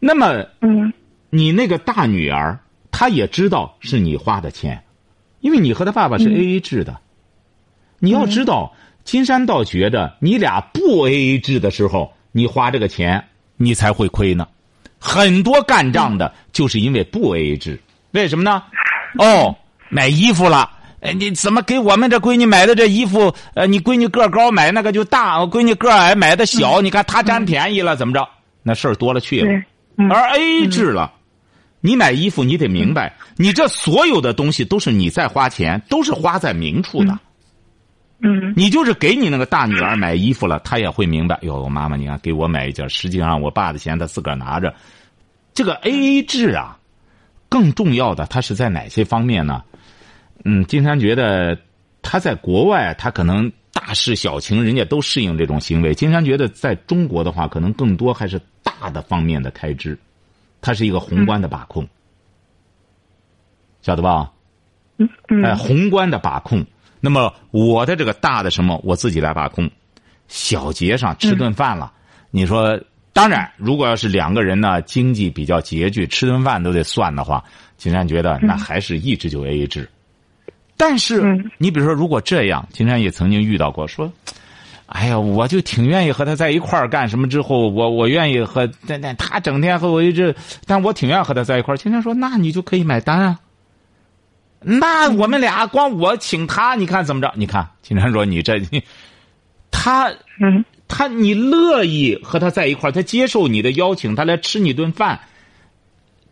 [0.00, 0.92] 那么，嗯，
[1.30, 2.58] 你那个大女儿，
[2.90, 4.82] 她也知道是你花的钱，
[5.40, 6.98] 因为你和她爸爸是 A A 制的，嗯、
[8.00, 8.72] 你要知道。
[9.02, 13.24] 金山倒觉着，你俩不 A A 制的时候，你花这个钱，
[13.56, 14.46] 你才会亏呢。
[14.98, 17.80] 很多干仗的，就是因为不 A A 制。
[18.12, 18.62] 为什么呢？
[19.18, 19.56] 哦，
[19.88, 23.34] 买衣服了，哎，你怎么给我们这闺女买的这衣服？
[23.54, 26.80] 呃，你闺女个高，买那个就大；我闺女个矮，买的小。
[26.82, 28.28] 你看她占便宜了，怎么着？
[28.62, 29.62] 那事儿多了去了。
[30.08, 31.12] 而 A A 制了，
[31.80, 37.18] 你买衣服，你得明白，你这所有的东西都是你在花钱，都是花在明处的。
[38.22, 41.38] 嗯，你就是给你那个大女儿买衣服了，她也会明白。
[41.42, 44.74] 哟，妈妈，你看给我买一件，实际上我爸的钱他自个儿拿着。
[45.54, 46.78] 这个 A A 制啊，
[47.48, 49.62] 更重要的，它是在哪些方面呢？
[50.44, 51.58] 嗯，金山觉得
[52.02, 55.94] 他在国外，他可能大事小情，人家都适应这种行为。
[55.94, 59.98] 金山觉得在中国的话，可能更多还是大的方面的开支，
[60.60, 61.86] 它是一个宏观的把控，
[63.82, 64.30] 晓得吧？
[64.98, 65.42] 嗯嗯。
[65.42, 66.64] 哎，宏观的把控。
[67.00, 69.70] 那么我的这个大的什么，我自己来把控。
[70.28, 72.78] 小节上吃顿饭了，嗯、你说，
[73.12, 77.42] 当然，如果要是两个人呢，经济比较拮据，吃顿饭都得算的话，
[77.76, 79.88] 金山觉得那还是一直就 A A 制。
[80.46, 84.12] 嗯、但是，你比如说，如果这样，金山也曾经遇到过，说，
[84.90, 90.34] 哎呀，我就挺愿意和他在一块儿干什么之后，我我愿意和但但他整天和我一直，
[90.66, 91.76] 但我挺愿意和他在一块儿。
[91.76, 93.38] 金山说，那你就可以买单啊。
[94.62, 97.32] 那我们俩光我请他，你看怎么着？
[97.36, 98.60] 你看，金山说你这，
[99.70, 105.18] 他，嗯，他你乐意和他在一块儿，他接受你的邀请，他来吃你顿饭，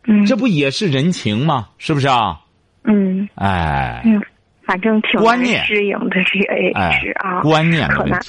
[0.04, 1.68] 嗯，这不也是人情吗？
[1.78, 2.40] 是不是啊？
[2.82, 4.20] 嗯哎，嗯，
[4.68, 6.54] 反正挺难适应的这个
[7.00, 8.20] 制啊，观念可难。，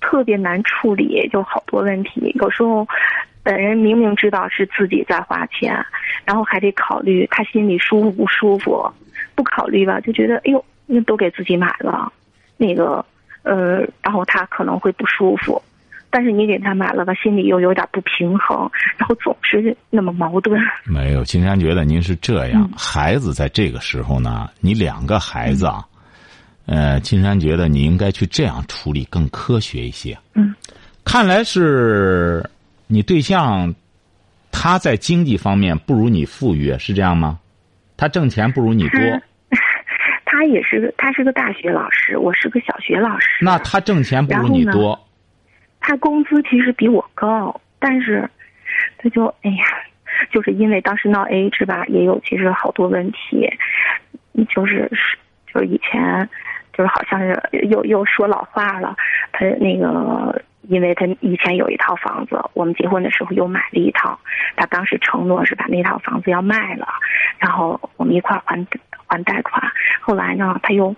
[0.00, 2.32] 特别难处理，就好多问题。
[2.40, 2.84] 有时候，
[3.44, 5.72] 本人明明知道是自己在花钱，
[6.24, 8.92] 然后还得考虑他心里舒服不舒服，
[9.36, 12.12] 不考虑吧，就觉得哎呦，那都给自己买了，
[12.56, 13.04] 那个
[13.44, 15.62] 呃，然后他可能会不舒服。
[16.10, 20.60] 但是你给他买了吧，心里又有点不平衡，然后总是那么矛盾。
[20.84, 25.84] 没有，金山觉得您是这样，嗯孩子在这个时候呢，你两个孩子啊，
[26.66, 30.16] 呃，金山觉得你应该去这样处理，更科学一些。
[30.34, 30.54] 嗯，
[31.04, 32.48] 看来是
[32.86, 33.74] 你对象，
[34.50, 37.38] 他在经济方面不如你富裕，是这样吗？
[37.96, 39.00] 他挣钱不如你多，
[40.24, 43.44] 他也是个，他是个大学老师，我是个小学老师。
[43.44, 44.98] 那他挣钱不如你多，
[45.80, 48.28] 他工资其实比我高，但是
[48.98, 49.64] 他就哎呀，
[50.30, 53.48] 就是因为当时闹 A 制吧，也有其实好多问题，
[54.48, 55.18] 就是是
[55.52, 56.28] 就是以前
[56.72, 58.96] 就是好像是又又说老话了，
[59.32, 60.42] 他那个。
[60.62, 64.18] 因为他以前有一套房子，我们结婚的时候又买了一套，
[64.54, 66.86] 他当时承诺是把那套房子要卖了，
[67.38, 68.66] 然后我们一块还
[69.06, 69.62] 还贷款。
[70.02, 70.94] 后来呢，他又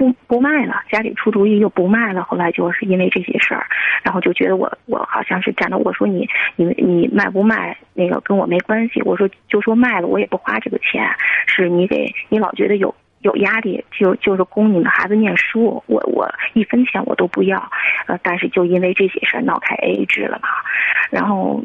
[0.00, 2.22] 不不卖了，家里出主意又不卖了。
[2.22, 3.66] 后来就是因为这些事儿，
[4.02, 11.06] 然后就觉得我我好像是站着，我说你你你卖不卖那个跟我没关系，我说就说卖了我也不花这个钱，
[11.46, 12.94] 是你给你老觉得有。
[13.22, 17.70] 有压力，就就是供你们孩子念书，我我一分钱我都不要，
[18.06, 20.48] 呃，但是就因为这些事儿闹开 AA 制了嘛，
[21.10, 21.62] 然后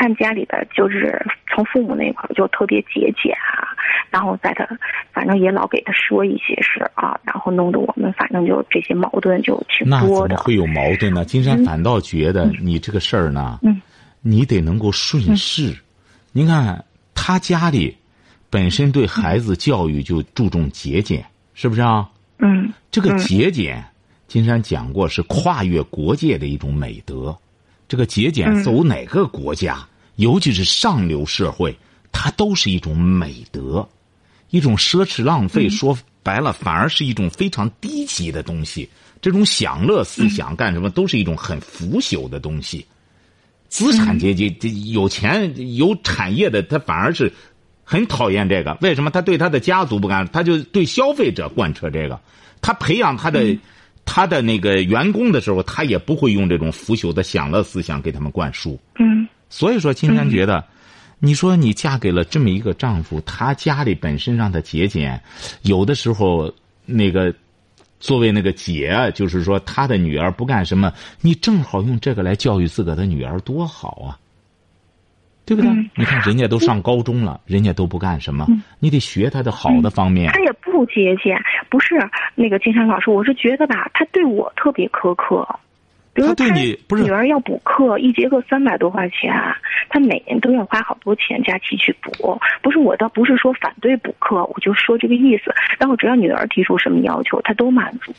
[0.00, 1.22] 他们家里边就是
[1.54, 3.68] 从父母那块儿就特别节俭啊，
[4.08, 4.66] 然后在他
[5.12, 10.28] 反正也老给他说一些事儿啊，然后弄得我们反正就这些矛盾就挺那多的。
[10.28, 11.22] 怎么会有矛盾呢？
[11.26, 13.78] 金山反倒觉得你这个事儿呢，嗯
[14.22, 15.76] 你得能够顺势。
[16.32, 16.82] 您看
[17.14, 17.94] 他家里
[18.48, 22.08] 本身对孩子教育就注重节俭，是不是啊？
[22.38, 23.84] 嗯这个嗯节俭，
[24.26, 27.36] 金山讲过是跨越国界的一种美德。
[27.86, 29.76] 这个节俭嗯走哪个国家，
[30.20, 31.76] 尤其是上流社会，
[32.12, 33.88] 它都是一种美德，
[34.50, 35.66] 一种奢侈浪费。
[35.66, 38.88] 嗯说白了，反而是一种非常低级的东西。
[39.22, 42.84] 这种享乐思想干什么，都是一种很腐朽的东西。
[43.68, 47.32] 资产阶级这有钱有产业的，他反而是
[47.84, 48.76] 很讨厌这个。
[48.82, 49.10] 为什么？
[49.10, 52.20] 他对他的家族不干，他就对消费者贯彻这个。
[52.60, 53.56] 他培养他的、
[54.04, 58.78] 他的那个员工的时候，他也不会用这种腐朽的享乐思想给他们灌输。
[58.98, 60.64] 嗯所以说，金山觉得，
[61.18, 65.20] 你说你嫁给了这么一个丈夫，他家里本身让他节俭，
[65.62, 66.50] 有的时候
[66.86, 67.34] 那个
[67.98, 74.16] 作为那个姐啊，就是说他的女儿不干什么，你正好用这个来教育自个的女儿，多好啊！
[75.44, 75.70] 对不对？
[75.70, 78.46] 嗯你看人家都上高中了，人家都不干什么，
[78.78, 80.38] 你得学他的好的方面他。
[80.44, 81.36] 也不节俭，
[81.68, 81.96] 不是
[82.36, 85.46] 那个金山老师，我是觉得吧，他对我特别苛刻。
[86.12, 89.32] 比如他对你不是女儿要补课，一节课三百多块钱，
[89.88, 92.38] 他每年都要花好多钱假期去补。
[92.60, 95.54] 不是我倒不是说反对补课，我就说这个意思。
[95.78, 98.12] 然后只要女儿提出什么要求，他都满足。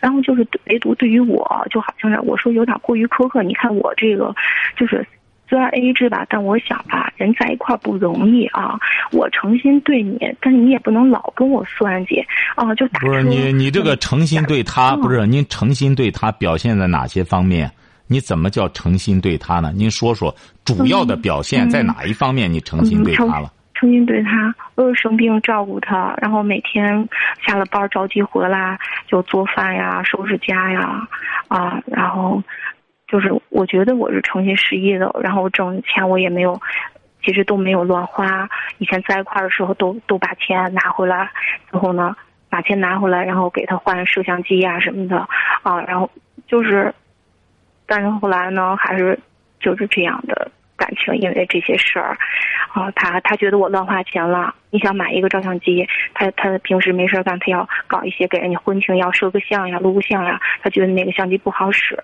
[0.00, 3.42] 然后就是唯独对于我，就好像是我说有点过于苛刻。
[3.42, 4.34] 你看我这个，
[4.76, 5.06] 就是
[5.48, 8.78] 虽然 A 制吧，但我想吧，人在一块儿不容易啊。
[9.12, 17.70] 我诚心对你，但是你也不能老跟我算计啊，就打不是你，你这个诚心对他，嗯不是您诚心对他表现在哪些方面？
[18.06, 19.72] 你怎么叫诚心对他呢？
[19.74, 22.52] 您说说主要的表现在哪一方面？
[22.52, 23.50] 你诚心对他了？
[23.74, 27.08] 诚心对他，呃，生病照顾他，然后每天
[27.46, 28.78] 下了班着急回来
[29.08, 31.06] 就做饭呀、收拾家呀，
[31.48, 32.42] 啊，然后
[33.08, 36.60] 就是我觉得我是诚心实意的，然后挣钱我也没有，
[37.22, 38.48] 其实都没有乱花。
[38.78, 41.30] 以前在一块儿的时候都都把钱拿回来，
[41.70, 42.16] 然后呢
[42.48, 45.18] 把钱拿回来，然后给他换摄像机呀什么的，
[45.62, 46.10] 啊，然后
[46.48, 46.92] 就是，
[47.86, 49.16] 但是后来呢还是
[49.60, 50.50] 就是这样的。
[50.76, 52.16] 感情，因为这些事儿，
[52.72, 54.54] 啊，他他觉得我乱花钱了。
[54.70, 61.96] 你想买一个照相机，他他平时没事干，他要搞一些给人家婚庆要摄个像呀、录个像呀，他觉得那个相机不好使，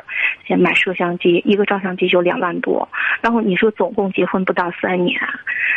[0.46, 2.88] 先买摄像机，一个照相机就两万多。
[3.20, 5.20] 然后你说总共结婚不到三年，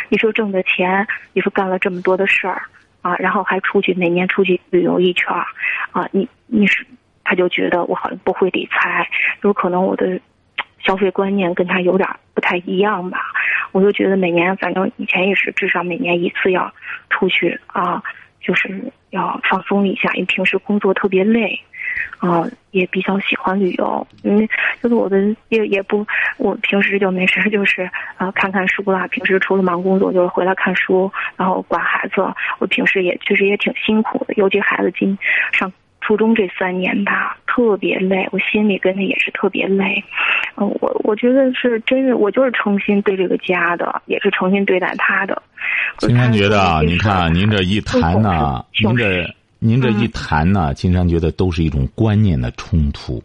[0.08, 2.62] 你说挣的钱，你说干了这么多的事儿
[3.02, 5.44] 啊，然后还出去每年出去旅游一圈儿，
[5.90, 6.86] 啊，你你是
[7.24, 9.08] 他就觉得我好像不会理财，
[9.42, 10.20] 有可能我的。
[10.84, 13.18] 消费观念跟他有点不太一样吧，
[13.72, 16.72] 我就觉得每年反正以前也是至少每年一次要
[17.10, 18.02] 出去啊，
[18.40, 21.58] 就是要放松一下，因为平时工作特别累，
[22.18, 24.06] 啊，也比较喜欢旅游。
[24.24, 24.46] 嗯，
[24.82, 25.16] 就是我的
[25.48, 26.06] 也也不，
[26.36, 29.06] 我平时就没事 就是啊看看书啦。
[29.08, 32.22] 平时除了忙工作，就是回来看书，然后管孩子。
[32.58, 35.16] 我平时也确实也挺辛苦的，尤其孩子今
[35.52, 35.72] 上
[36.04, 40.02] 初中这三年吧，特别累，我心里跟他也是特别累。
[40.56, 45.42] 嗯，我我觉得是真是，我就是诚心对这个家的，也是诚心对待他的。
[45.98, 49.24] 金山觉得啊，您看您这一谈呢，您这。
[49.60, 53.22] 您这一谈呢，金山觉得都是一种观念的冲突。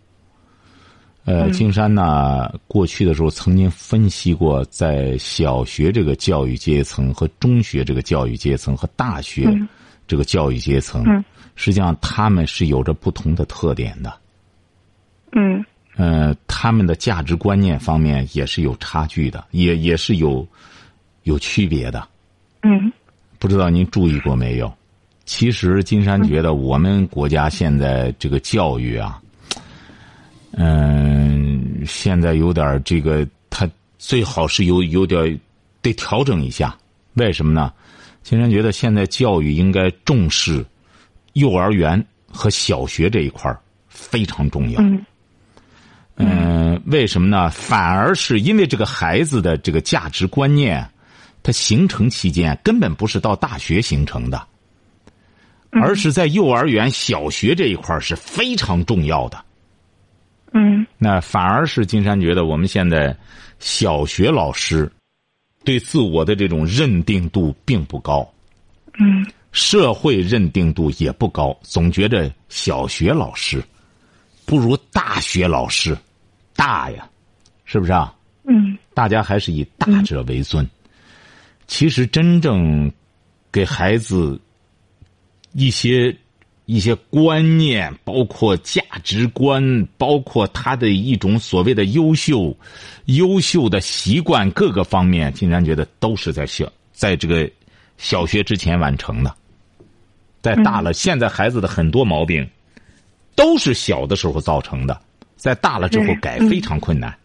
[1.25, 9.53] 呃，金山呢，过去的时候曾经分析过，在小学这个教育阶层和中学这个教育阶层和大学
[10.07, 11.03] 这个教育阶层，
[11.59, 14.13] 实际上他们是有着不同的特点的。
[15.33, 15.63] 嗯。
[15.97, 20.47] 呃，他们的价值观念方面也是有差距的，也也是有
[21.23, 22.07] 有区别的。
[22.61, 22.89] 嗯。
[23.37, 24.73] 不知道您注意过没有？
[25.25, 29.21] 其实，金山觉得我们国家现在这个教育啊，
[30.51, 35.37] 嗯，现在有点这个，他最好是有有点
[35.81, 36.73] 得调整一下。
[37.15, 37.73] 为什么呢？
[38.23, 40.65] 金山觉得现在教育应该重视
[41.33, 43.55] 幼儿园和小学这一块
[43.87, 44.81] 非常重要。
[46.15, 47.49] 嗯，为什么呢？
[47.49, 50.89] 反而是因为这个孩子的这个价值观念，
[51.41, 54.47] 他形成期间根本不是到大学形成的。
[55.71, 59.39] 而是在幼儿园、小学这一块是非常重要的。
[60.51, 63.15] 嗯，那反而是金山觉得，我们现在
[63.59, 64.91] 小学老师
[65.63, 68.27] 对自我的这种认定度并不高。
[68.99, 73.63] 嗯，社会认定度也不高，总觉着小学老师
[74.45, 75.97] 不如大学老师
[76.55, 77.09] 大呀，
[77.65, 78.13] 是不是啊？
[78.43, 80.67] 嗯，大家还是以大者为尊。
[81.67, 82.91] 其实真正
[83.51, 84.39] 给孩子。
[85.53, 86.15] 一些
[86.67, 92.55] 一些观念，包括价值观，包括他的一种所谓的优秀、
[93.05, 97.49] 优秀的习惯，各个方面，竟然觉得都是在小在这个
[97.99, 99.31] 小学之前完成的。
[100.41, 102.49] 在大了，现在孩子的很多毛病
[103.35, 104.99] 都是小的时候造成的，
[105.35, 107.15] 在大了之后改非常困难。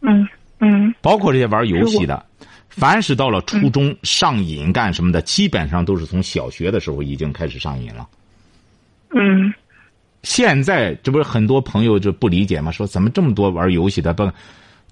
[0.00, 0.26] 嗯
[0.60, 2.24] 嗯，包括这些玩游戏的。
[2.68, 8.08] 凡是到了初中上瘾干什么的，基本上都是从小学的时候已经开始上瘾了。
[9.10, 9.52] 嗯，
[10.22, 12.72] 现在这不是很多朋友就不理解吗？
[12.72, 14.14] 说怎么这么多玩游戏的？
[14.14, 14.22] 不，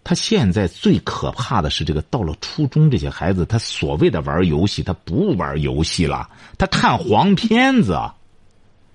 [0.02, 6.28] 他现在最可怕的是这个，到了初中这些孩子，他所谓的玩游戏，他不玩游戏了，
[6.58, 7.98] 他看黄片子。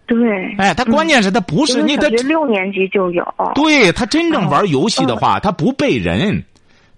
[0.08, 0.18] 对。
[0.58, 3.24] 哎，他关键是他不是你，他六年级就有。
[3.53, 6.43] 对他真正玩游戏的话，他不背人。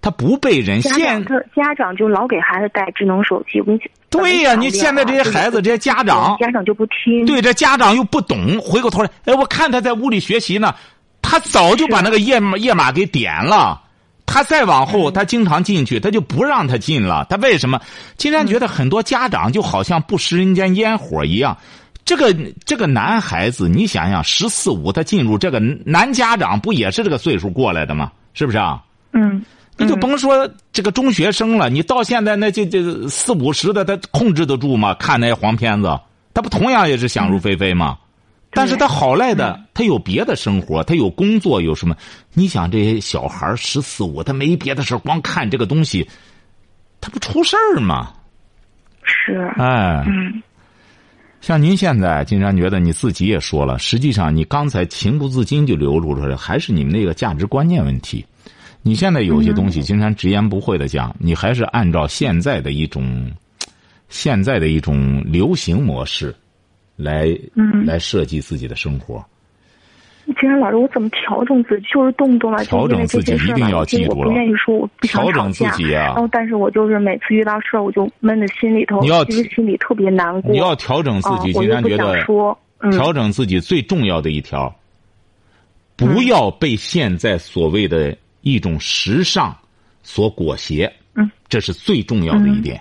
[0.00, 3.58] 他不被人现，他家长就老给孩子带智能手机。
[3.62, 7.26] 我跟对呀，你现在这些孩子，这些家长，家长就不听。
[7.26, 10.72] 对，这家长又不懂，回过头来，哎，我看他在屋里学习呢，
[11.20, 13.82] 他早就把那个页码页码给点了。
[14.30, 17.26] 他再往后，他经常进去，他就不让他进了。
[17.30, 17.80] 他为什么？
[18.18, 21.56] 竟然觉得很多家长就好像不食人间烟火一样。
[22.04, 22.34] 这个
[22.66, 28.12] 这个男孩子，你想想，十四五他进入这个男家长，不也是这个岁数过来的吗？
[28.34, 28.82] 是不是啊？
[29.12, 29.42] 嗯。
[29.80, 34.92] 你就甭说这个中学生了，你到现在那这这四五十的，他控制得住吗？
[34.94, 35.88] 看那些黄片子，
[36.34, 37.96] 他不同样也是想入非非吗？
[38.58, 41.96] 但是他好赖的，他有别的生活，他有工作，有什么？
[42.34, 46.08] 你想这些小孩十四五，他没别的事光看这个东西，
[47.00, 48.12] 他不出事儿吗？
[49.04, 49.48] 是。
[49.56, 50.04] 哎。
[50.08, 50.42] 嗯。
[51.40, 58.26] 像您现在，金山觉得你自己也说了，实际上你刚才情不自禁就流露出来，还是你们那个价值观念问题。
[58.82, 63.30] 你现在有些东西，金山直言不讳的讲，你还是按照现在的一种，
[64.08, 66.34] 现在的一种流行模式，
[66.98, 69.24] 来嗯来设计自己的生活。
[70.26, 71.86] 金山老师，我怎么调整自己？
[71.94, 74.28] 就是动不动来，调整自己一定要记住了。
[74.28, 76.08] 不愿意说，我不调整自己啊。
[76.08, 80.52] 然后，但是我就是每次遇到事儿，我就闷在心里头，你要其实心里特别难过。
[80.52, 82.22] 你要调整自己，金山觉得
[82.92, 84.74] 调整自己最重要的一条，
[85.96, 88.14] 不要被现在所谓的。
[88.42, 89.54] 一种时尚
[90.02, 92.80] 所裹挟，嗯，这是最重要的一点，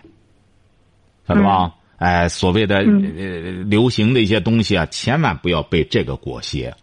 [1.27, 1.73] 晓得吧？
[1.97, 6.73] 哎，所谓的流行的一些东西啊，千万不要被这个裹挟。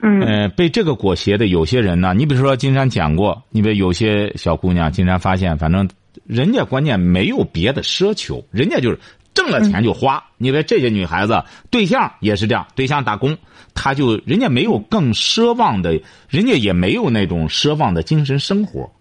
[0.00, 5.88] 嗯，被这个裹挟的有些人呢，你比如说金山讲过，你比如有些小姑娘，金山发现，反正
[6.26, 8.98] 人家关键没有别的奢求，人家就是
[9.32, 10.22] 挣了钱就花。
[10.36, 13.36] 你别这些女孩子对象也是这样，对象打工。
[13.72, 15.98] 她就人家没有更奢望的，
[16.28, 18.92] 人家也没有那种奢望的精神生活，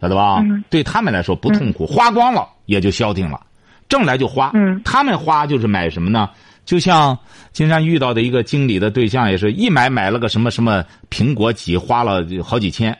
[0.00, 0.42] 晓得吧？
[0.70, 3.40] 对他们来说不痛苦，花光了也就消停了，
[3.90, 4.50] 挣来就花。
[4.82, 6.30] 他们花就是买什么呢？
[6.64, 7.18] 就像
[7.52, 12.96] 金山遇到的一个经理的对象，也是一买买了个什么什么苹果几，花了好几千。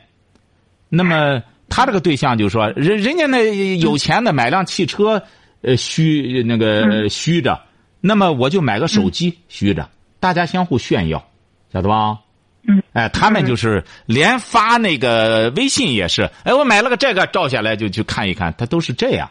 [0.89, 5.23] 那么他这个对象就说，人人家那有钱的买辆汽车，
[5.61, 7.57] 呃，虚那个虚着，
[8.01, 9.89] 那么我就买个手机虚着，
[10.19, 11.23] 大家相互炫耀，
[11.71, 12.19] 晓得吧？
[12.67, 19.29] 嗯，哎，他们就是连发那个微信也是，哎，我买了个这个，照下来就去看一看，他都是这样，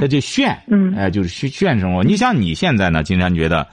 [0.00, 2.04] 他就炫，嗯，哎，就是炫炫生活。
[2.04, 3.66] 你像你现在呢，金山觉得，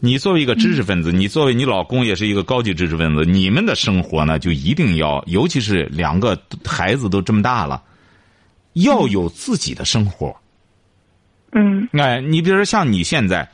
[0.00, 7.82] 你作为一个知识分子，你作为你老公也是一个高级知识分子，你们的生活呢，就一定要，尤其是两个孩子都这么大了，
[8.74, 10.34] 要有自己的生活。
[11.52, 13.48] 嗯，哎，你比如说像你现在，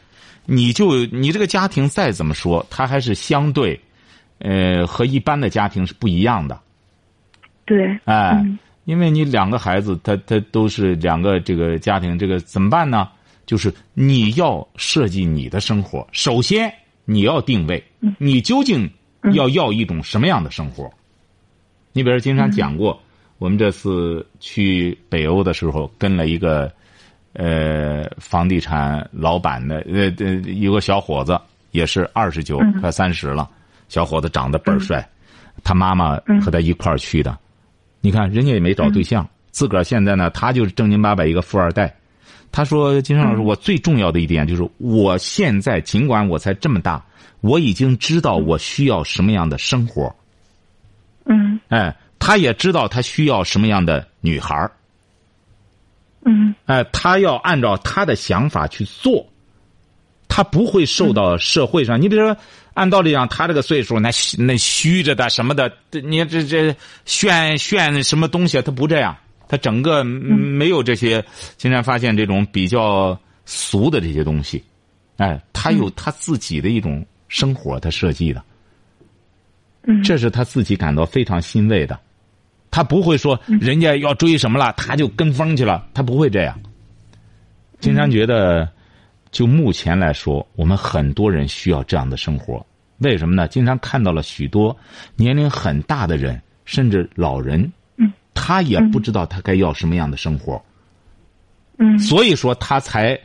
[0.46, 3.80] 你就你这个家庭再怎么说，它还是相对。
[4.44, 6.58] 呃，和一般的家庭是不一样的。
[7.64, 8.44] 对，哎，
[8.84, 13.08] 因为你两个孩子，他他都是两个这个家庭，这个怎么办呢？
[13.44, 16.72] 就是你要设计你的生活，首先
[17.04, 17.82] 你要定位，
[18.18, 18.88] 你究竟
[19.34, 20.90] 要要一种什么样的生活？
[21.92, 22.98] 你比如经常讲过，
[23.38, 26.72] 我们这次去北欧的时候，跟了一个
[27.34, 31.38] 呃房地产老板的呃呃有个小伙子，
[31.72, 33.48] 也是二十九快三十了。
[33.88, 35.06] 小伙子长得倍儿帅，
[35.62, 37.36] 他妈妈和他一块儿去的。
[38.04, 41.94] 你看，人家也没找对象，自个儿现在呢，他就是正经八百一个富二代。
[42.50, 47.00] 他说：“金山老师，我最重要的一点就是，我现在尽管我才这么大，
[47.42, 50.12] 我已经知道我需要什么样的生活。”
[51.26, 51.60] 嗯。
[51.68, 54.68] 哎，他也知道他需要什么样的女孩儿。
[56.24, 56.52] 嗯。
[56.66, 59.24] 哎，他要按照他的想法去做，
[60.26, 62.02] 他不会受到社会上。
[62.02, 62.36] 你比如说。
[62.74, 69.14] 按道理讲，他这个岁数，那那虚着的什么的，你这这炫炫什么东西，他不这样，
[69.46, 71.22] 他整个没有这些。
[71.58, 74.64] 经常发现这种比较俗的这些东西，
[75.18, 78.42] 哎，他有他自己的一种生活，他设计的，
[80.02, 82.00] 这是他自己感到非常欣慰的。
[82.70, 86.58] 他不会说人家要追什么了，他就跟风去了，他不会这样。
[87.80, 88.66] 经常觉得。
[89.32, 92.64] 就目前来说，我们很多人需要这样的生活。
[92.98, 93.48] 为什么呢？
[93.48, 94.76] 经常看到了许多
[95.16, 97.72] 年龄很大的人，甚至老人，
[98.34, 100.62] 他也不知道他该要什么样的生活。
[101.78, 103.18] 嗯，所以说他才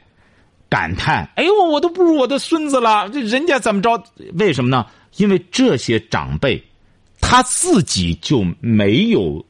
[0.69, 4.01] 感叹：“哎呦，我都不如我的孙子了，这人家怎么着？
[4.35, 4.85] 为什么呢？
[5.17, 6.63] 因为这些长辈
[7.19, 9.45] 他自己就没有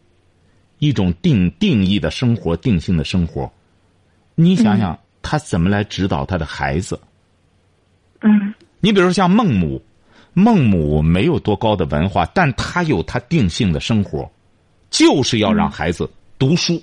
[0.80, 3.50] 一种定定义的生活、定性的生活。
[4.34, 4.98] 你想想。”
[5.30, 6.98] 他怎么来指导他的孩子？
[8.22, 9.84] 嗯，你比如说像孟母，
[10.32, 14.32] 孟母没有多高的文化，但他有他定性的生活，
[14.90, 16.10] 就是要让孩子
[16.40, 16.82] 读书，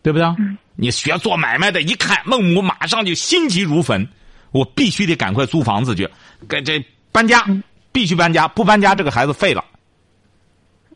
[0.00, 0.26] 对不对？
[0.74, 4.08] 你学做买卖的，一看孟母，马上就心急如焚，
[4.52, 6.08] 我必须得赶快租房子去，
[6.48, 6.82] 给这
[7.12, 7.44] 搬家，
[7.92, 9.62] 必须搬家，不搬家这个孩子废了。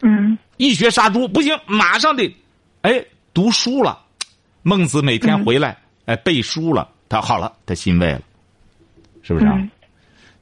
[0.01, 2.34] 嗯，一学杀猪不行，马上得，
[2.80, 4.07] 哎，读书了。
[4.62, 5.76] 孟子每天回来。
[6.11, 8.20] 哎，背书了，他好了，他欣慰了，
[9.22, 9.56] 是不是啊？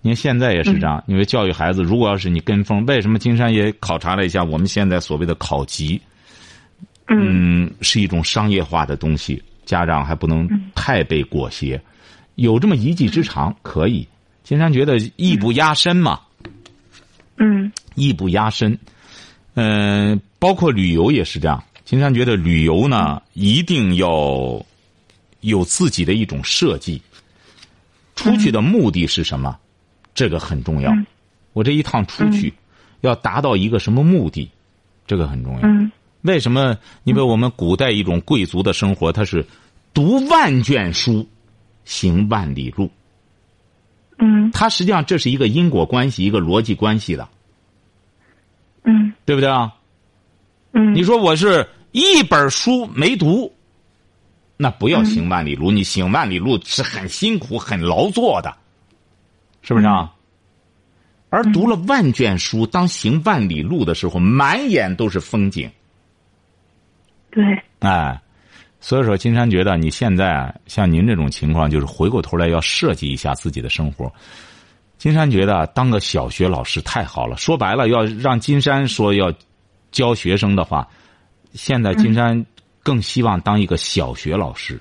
[0.00, 6.00] 您现在也是这样，因为教育孩子，如果要是你跟风，为什么金山也考察了一下，我们现在所谓的考级，
[7.08, 11.78] 嗯，是一种商业化的东西，家长还不能太被裹挟，
[12.36, 14.08] 有这么一技之长可以。
[14.44, 16.18] 金山觉得艺不压身嘛，
[17.36, 18.78] 嗯，艺不压身，
[19.52, 21.62] 嗯，包括旅游也是这样。
[21.84, 24.64] 金山觉得旅游呢，一定要。
[25.40, 27.00] 有自己的一种设计，
[28.16, 29.56] 出去的目的是什么？
[30.14, 30.92] 这个很重要。
[31.52, 32.52] 我这一趟出去，
[33.02, 34.50] 要达到一个什么目的？
[35.06, 35.68] 这个很重要。
[36.22, 36.76] 为什么？
[37.04, 39.46] 因为我们古代一种贵族的生活，他是
[39.94, 41.26] 读万卷书，
[41.84, 42.90] 行万里路。
[44.18, 47.28] 嗯，他实际上这是一个因果关系，一个逻辑关系的。
[48.82, 49.72] 嗯，对不对啊？
[50.72, 53.52] 嗯，你说我是一本书没读。
[54.60, 58.52] 那不要行万里路，你行万里路是很辛苦、很劳作的，
[59.62, 60.12] 是不是啊？
[61.30, 65.70] 而读了万卷书，当行万里路的时候，满眼都是风景。
[67.30, 67.44] 对。
[67.78, 68.20] 哎，
[68.80, 74.12] 所以说，金山觉得你现在像您这种情况，就是回过头来要设计一下自己的生活。
[74.96, 79.32] 金山觉得当个小学老师太好了，说白了，要让金山说要
[79.92, 80.88] 教学生的话，
[81.52, 82.44] 现在金山。
[82.88, 84.80] 更希望当一个小学老师，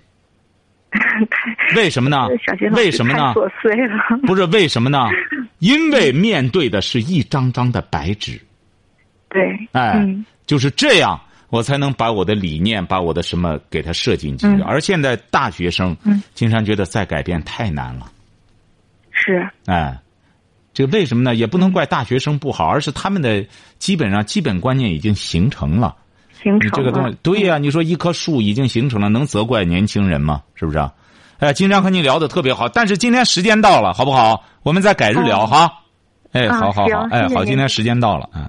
[1.76, 2.26] 为什么呢？
[2.72, 3.34] 为什么呢？
[3.34, 4.18] 琐碎了。
[4.26, 5.10] 不是为什么呢？
[5.60, 8.40] 因为面对的是一张张的白纸。
[9.28, 9.44] 对。
[9.74, 10.08] 哎，
[10.46, 14.62] 就是这样，我才能把我的理念，把我的什么给他设计进去。
[14.62, 15.94] 而现在大学生，
[16.34, 18.10] 金山觉得再改变太难了。
[19.12, 20.00] 是，哎，
[20.74, 21.36] 这为什么呢？
[21.36, 23.46] 也不能怪大学生不好，而是他们的
[23.80, 25.94] 基本上基本观念已经形成了。
[26.48, 30.42] 形成你这个东西，对呀、你说一棵树已经形成了，能责怪年轻人吗？
[30.56, 30.94] 是不是啊？
[31.40, 34.44] 哎，今天和你聊的特别好，但是今天时间到了，好不好？
[34.64, 35.72] 我们再改日聊哦哈。
[36.32, 38.48] 哎，啊好好好，哎，好，今天时间到了，嗯。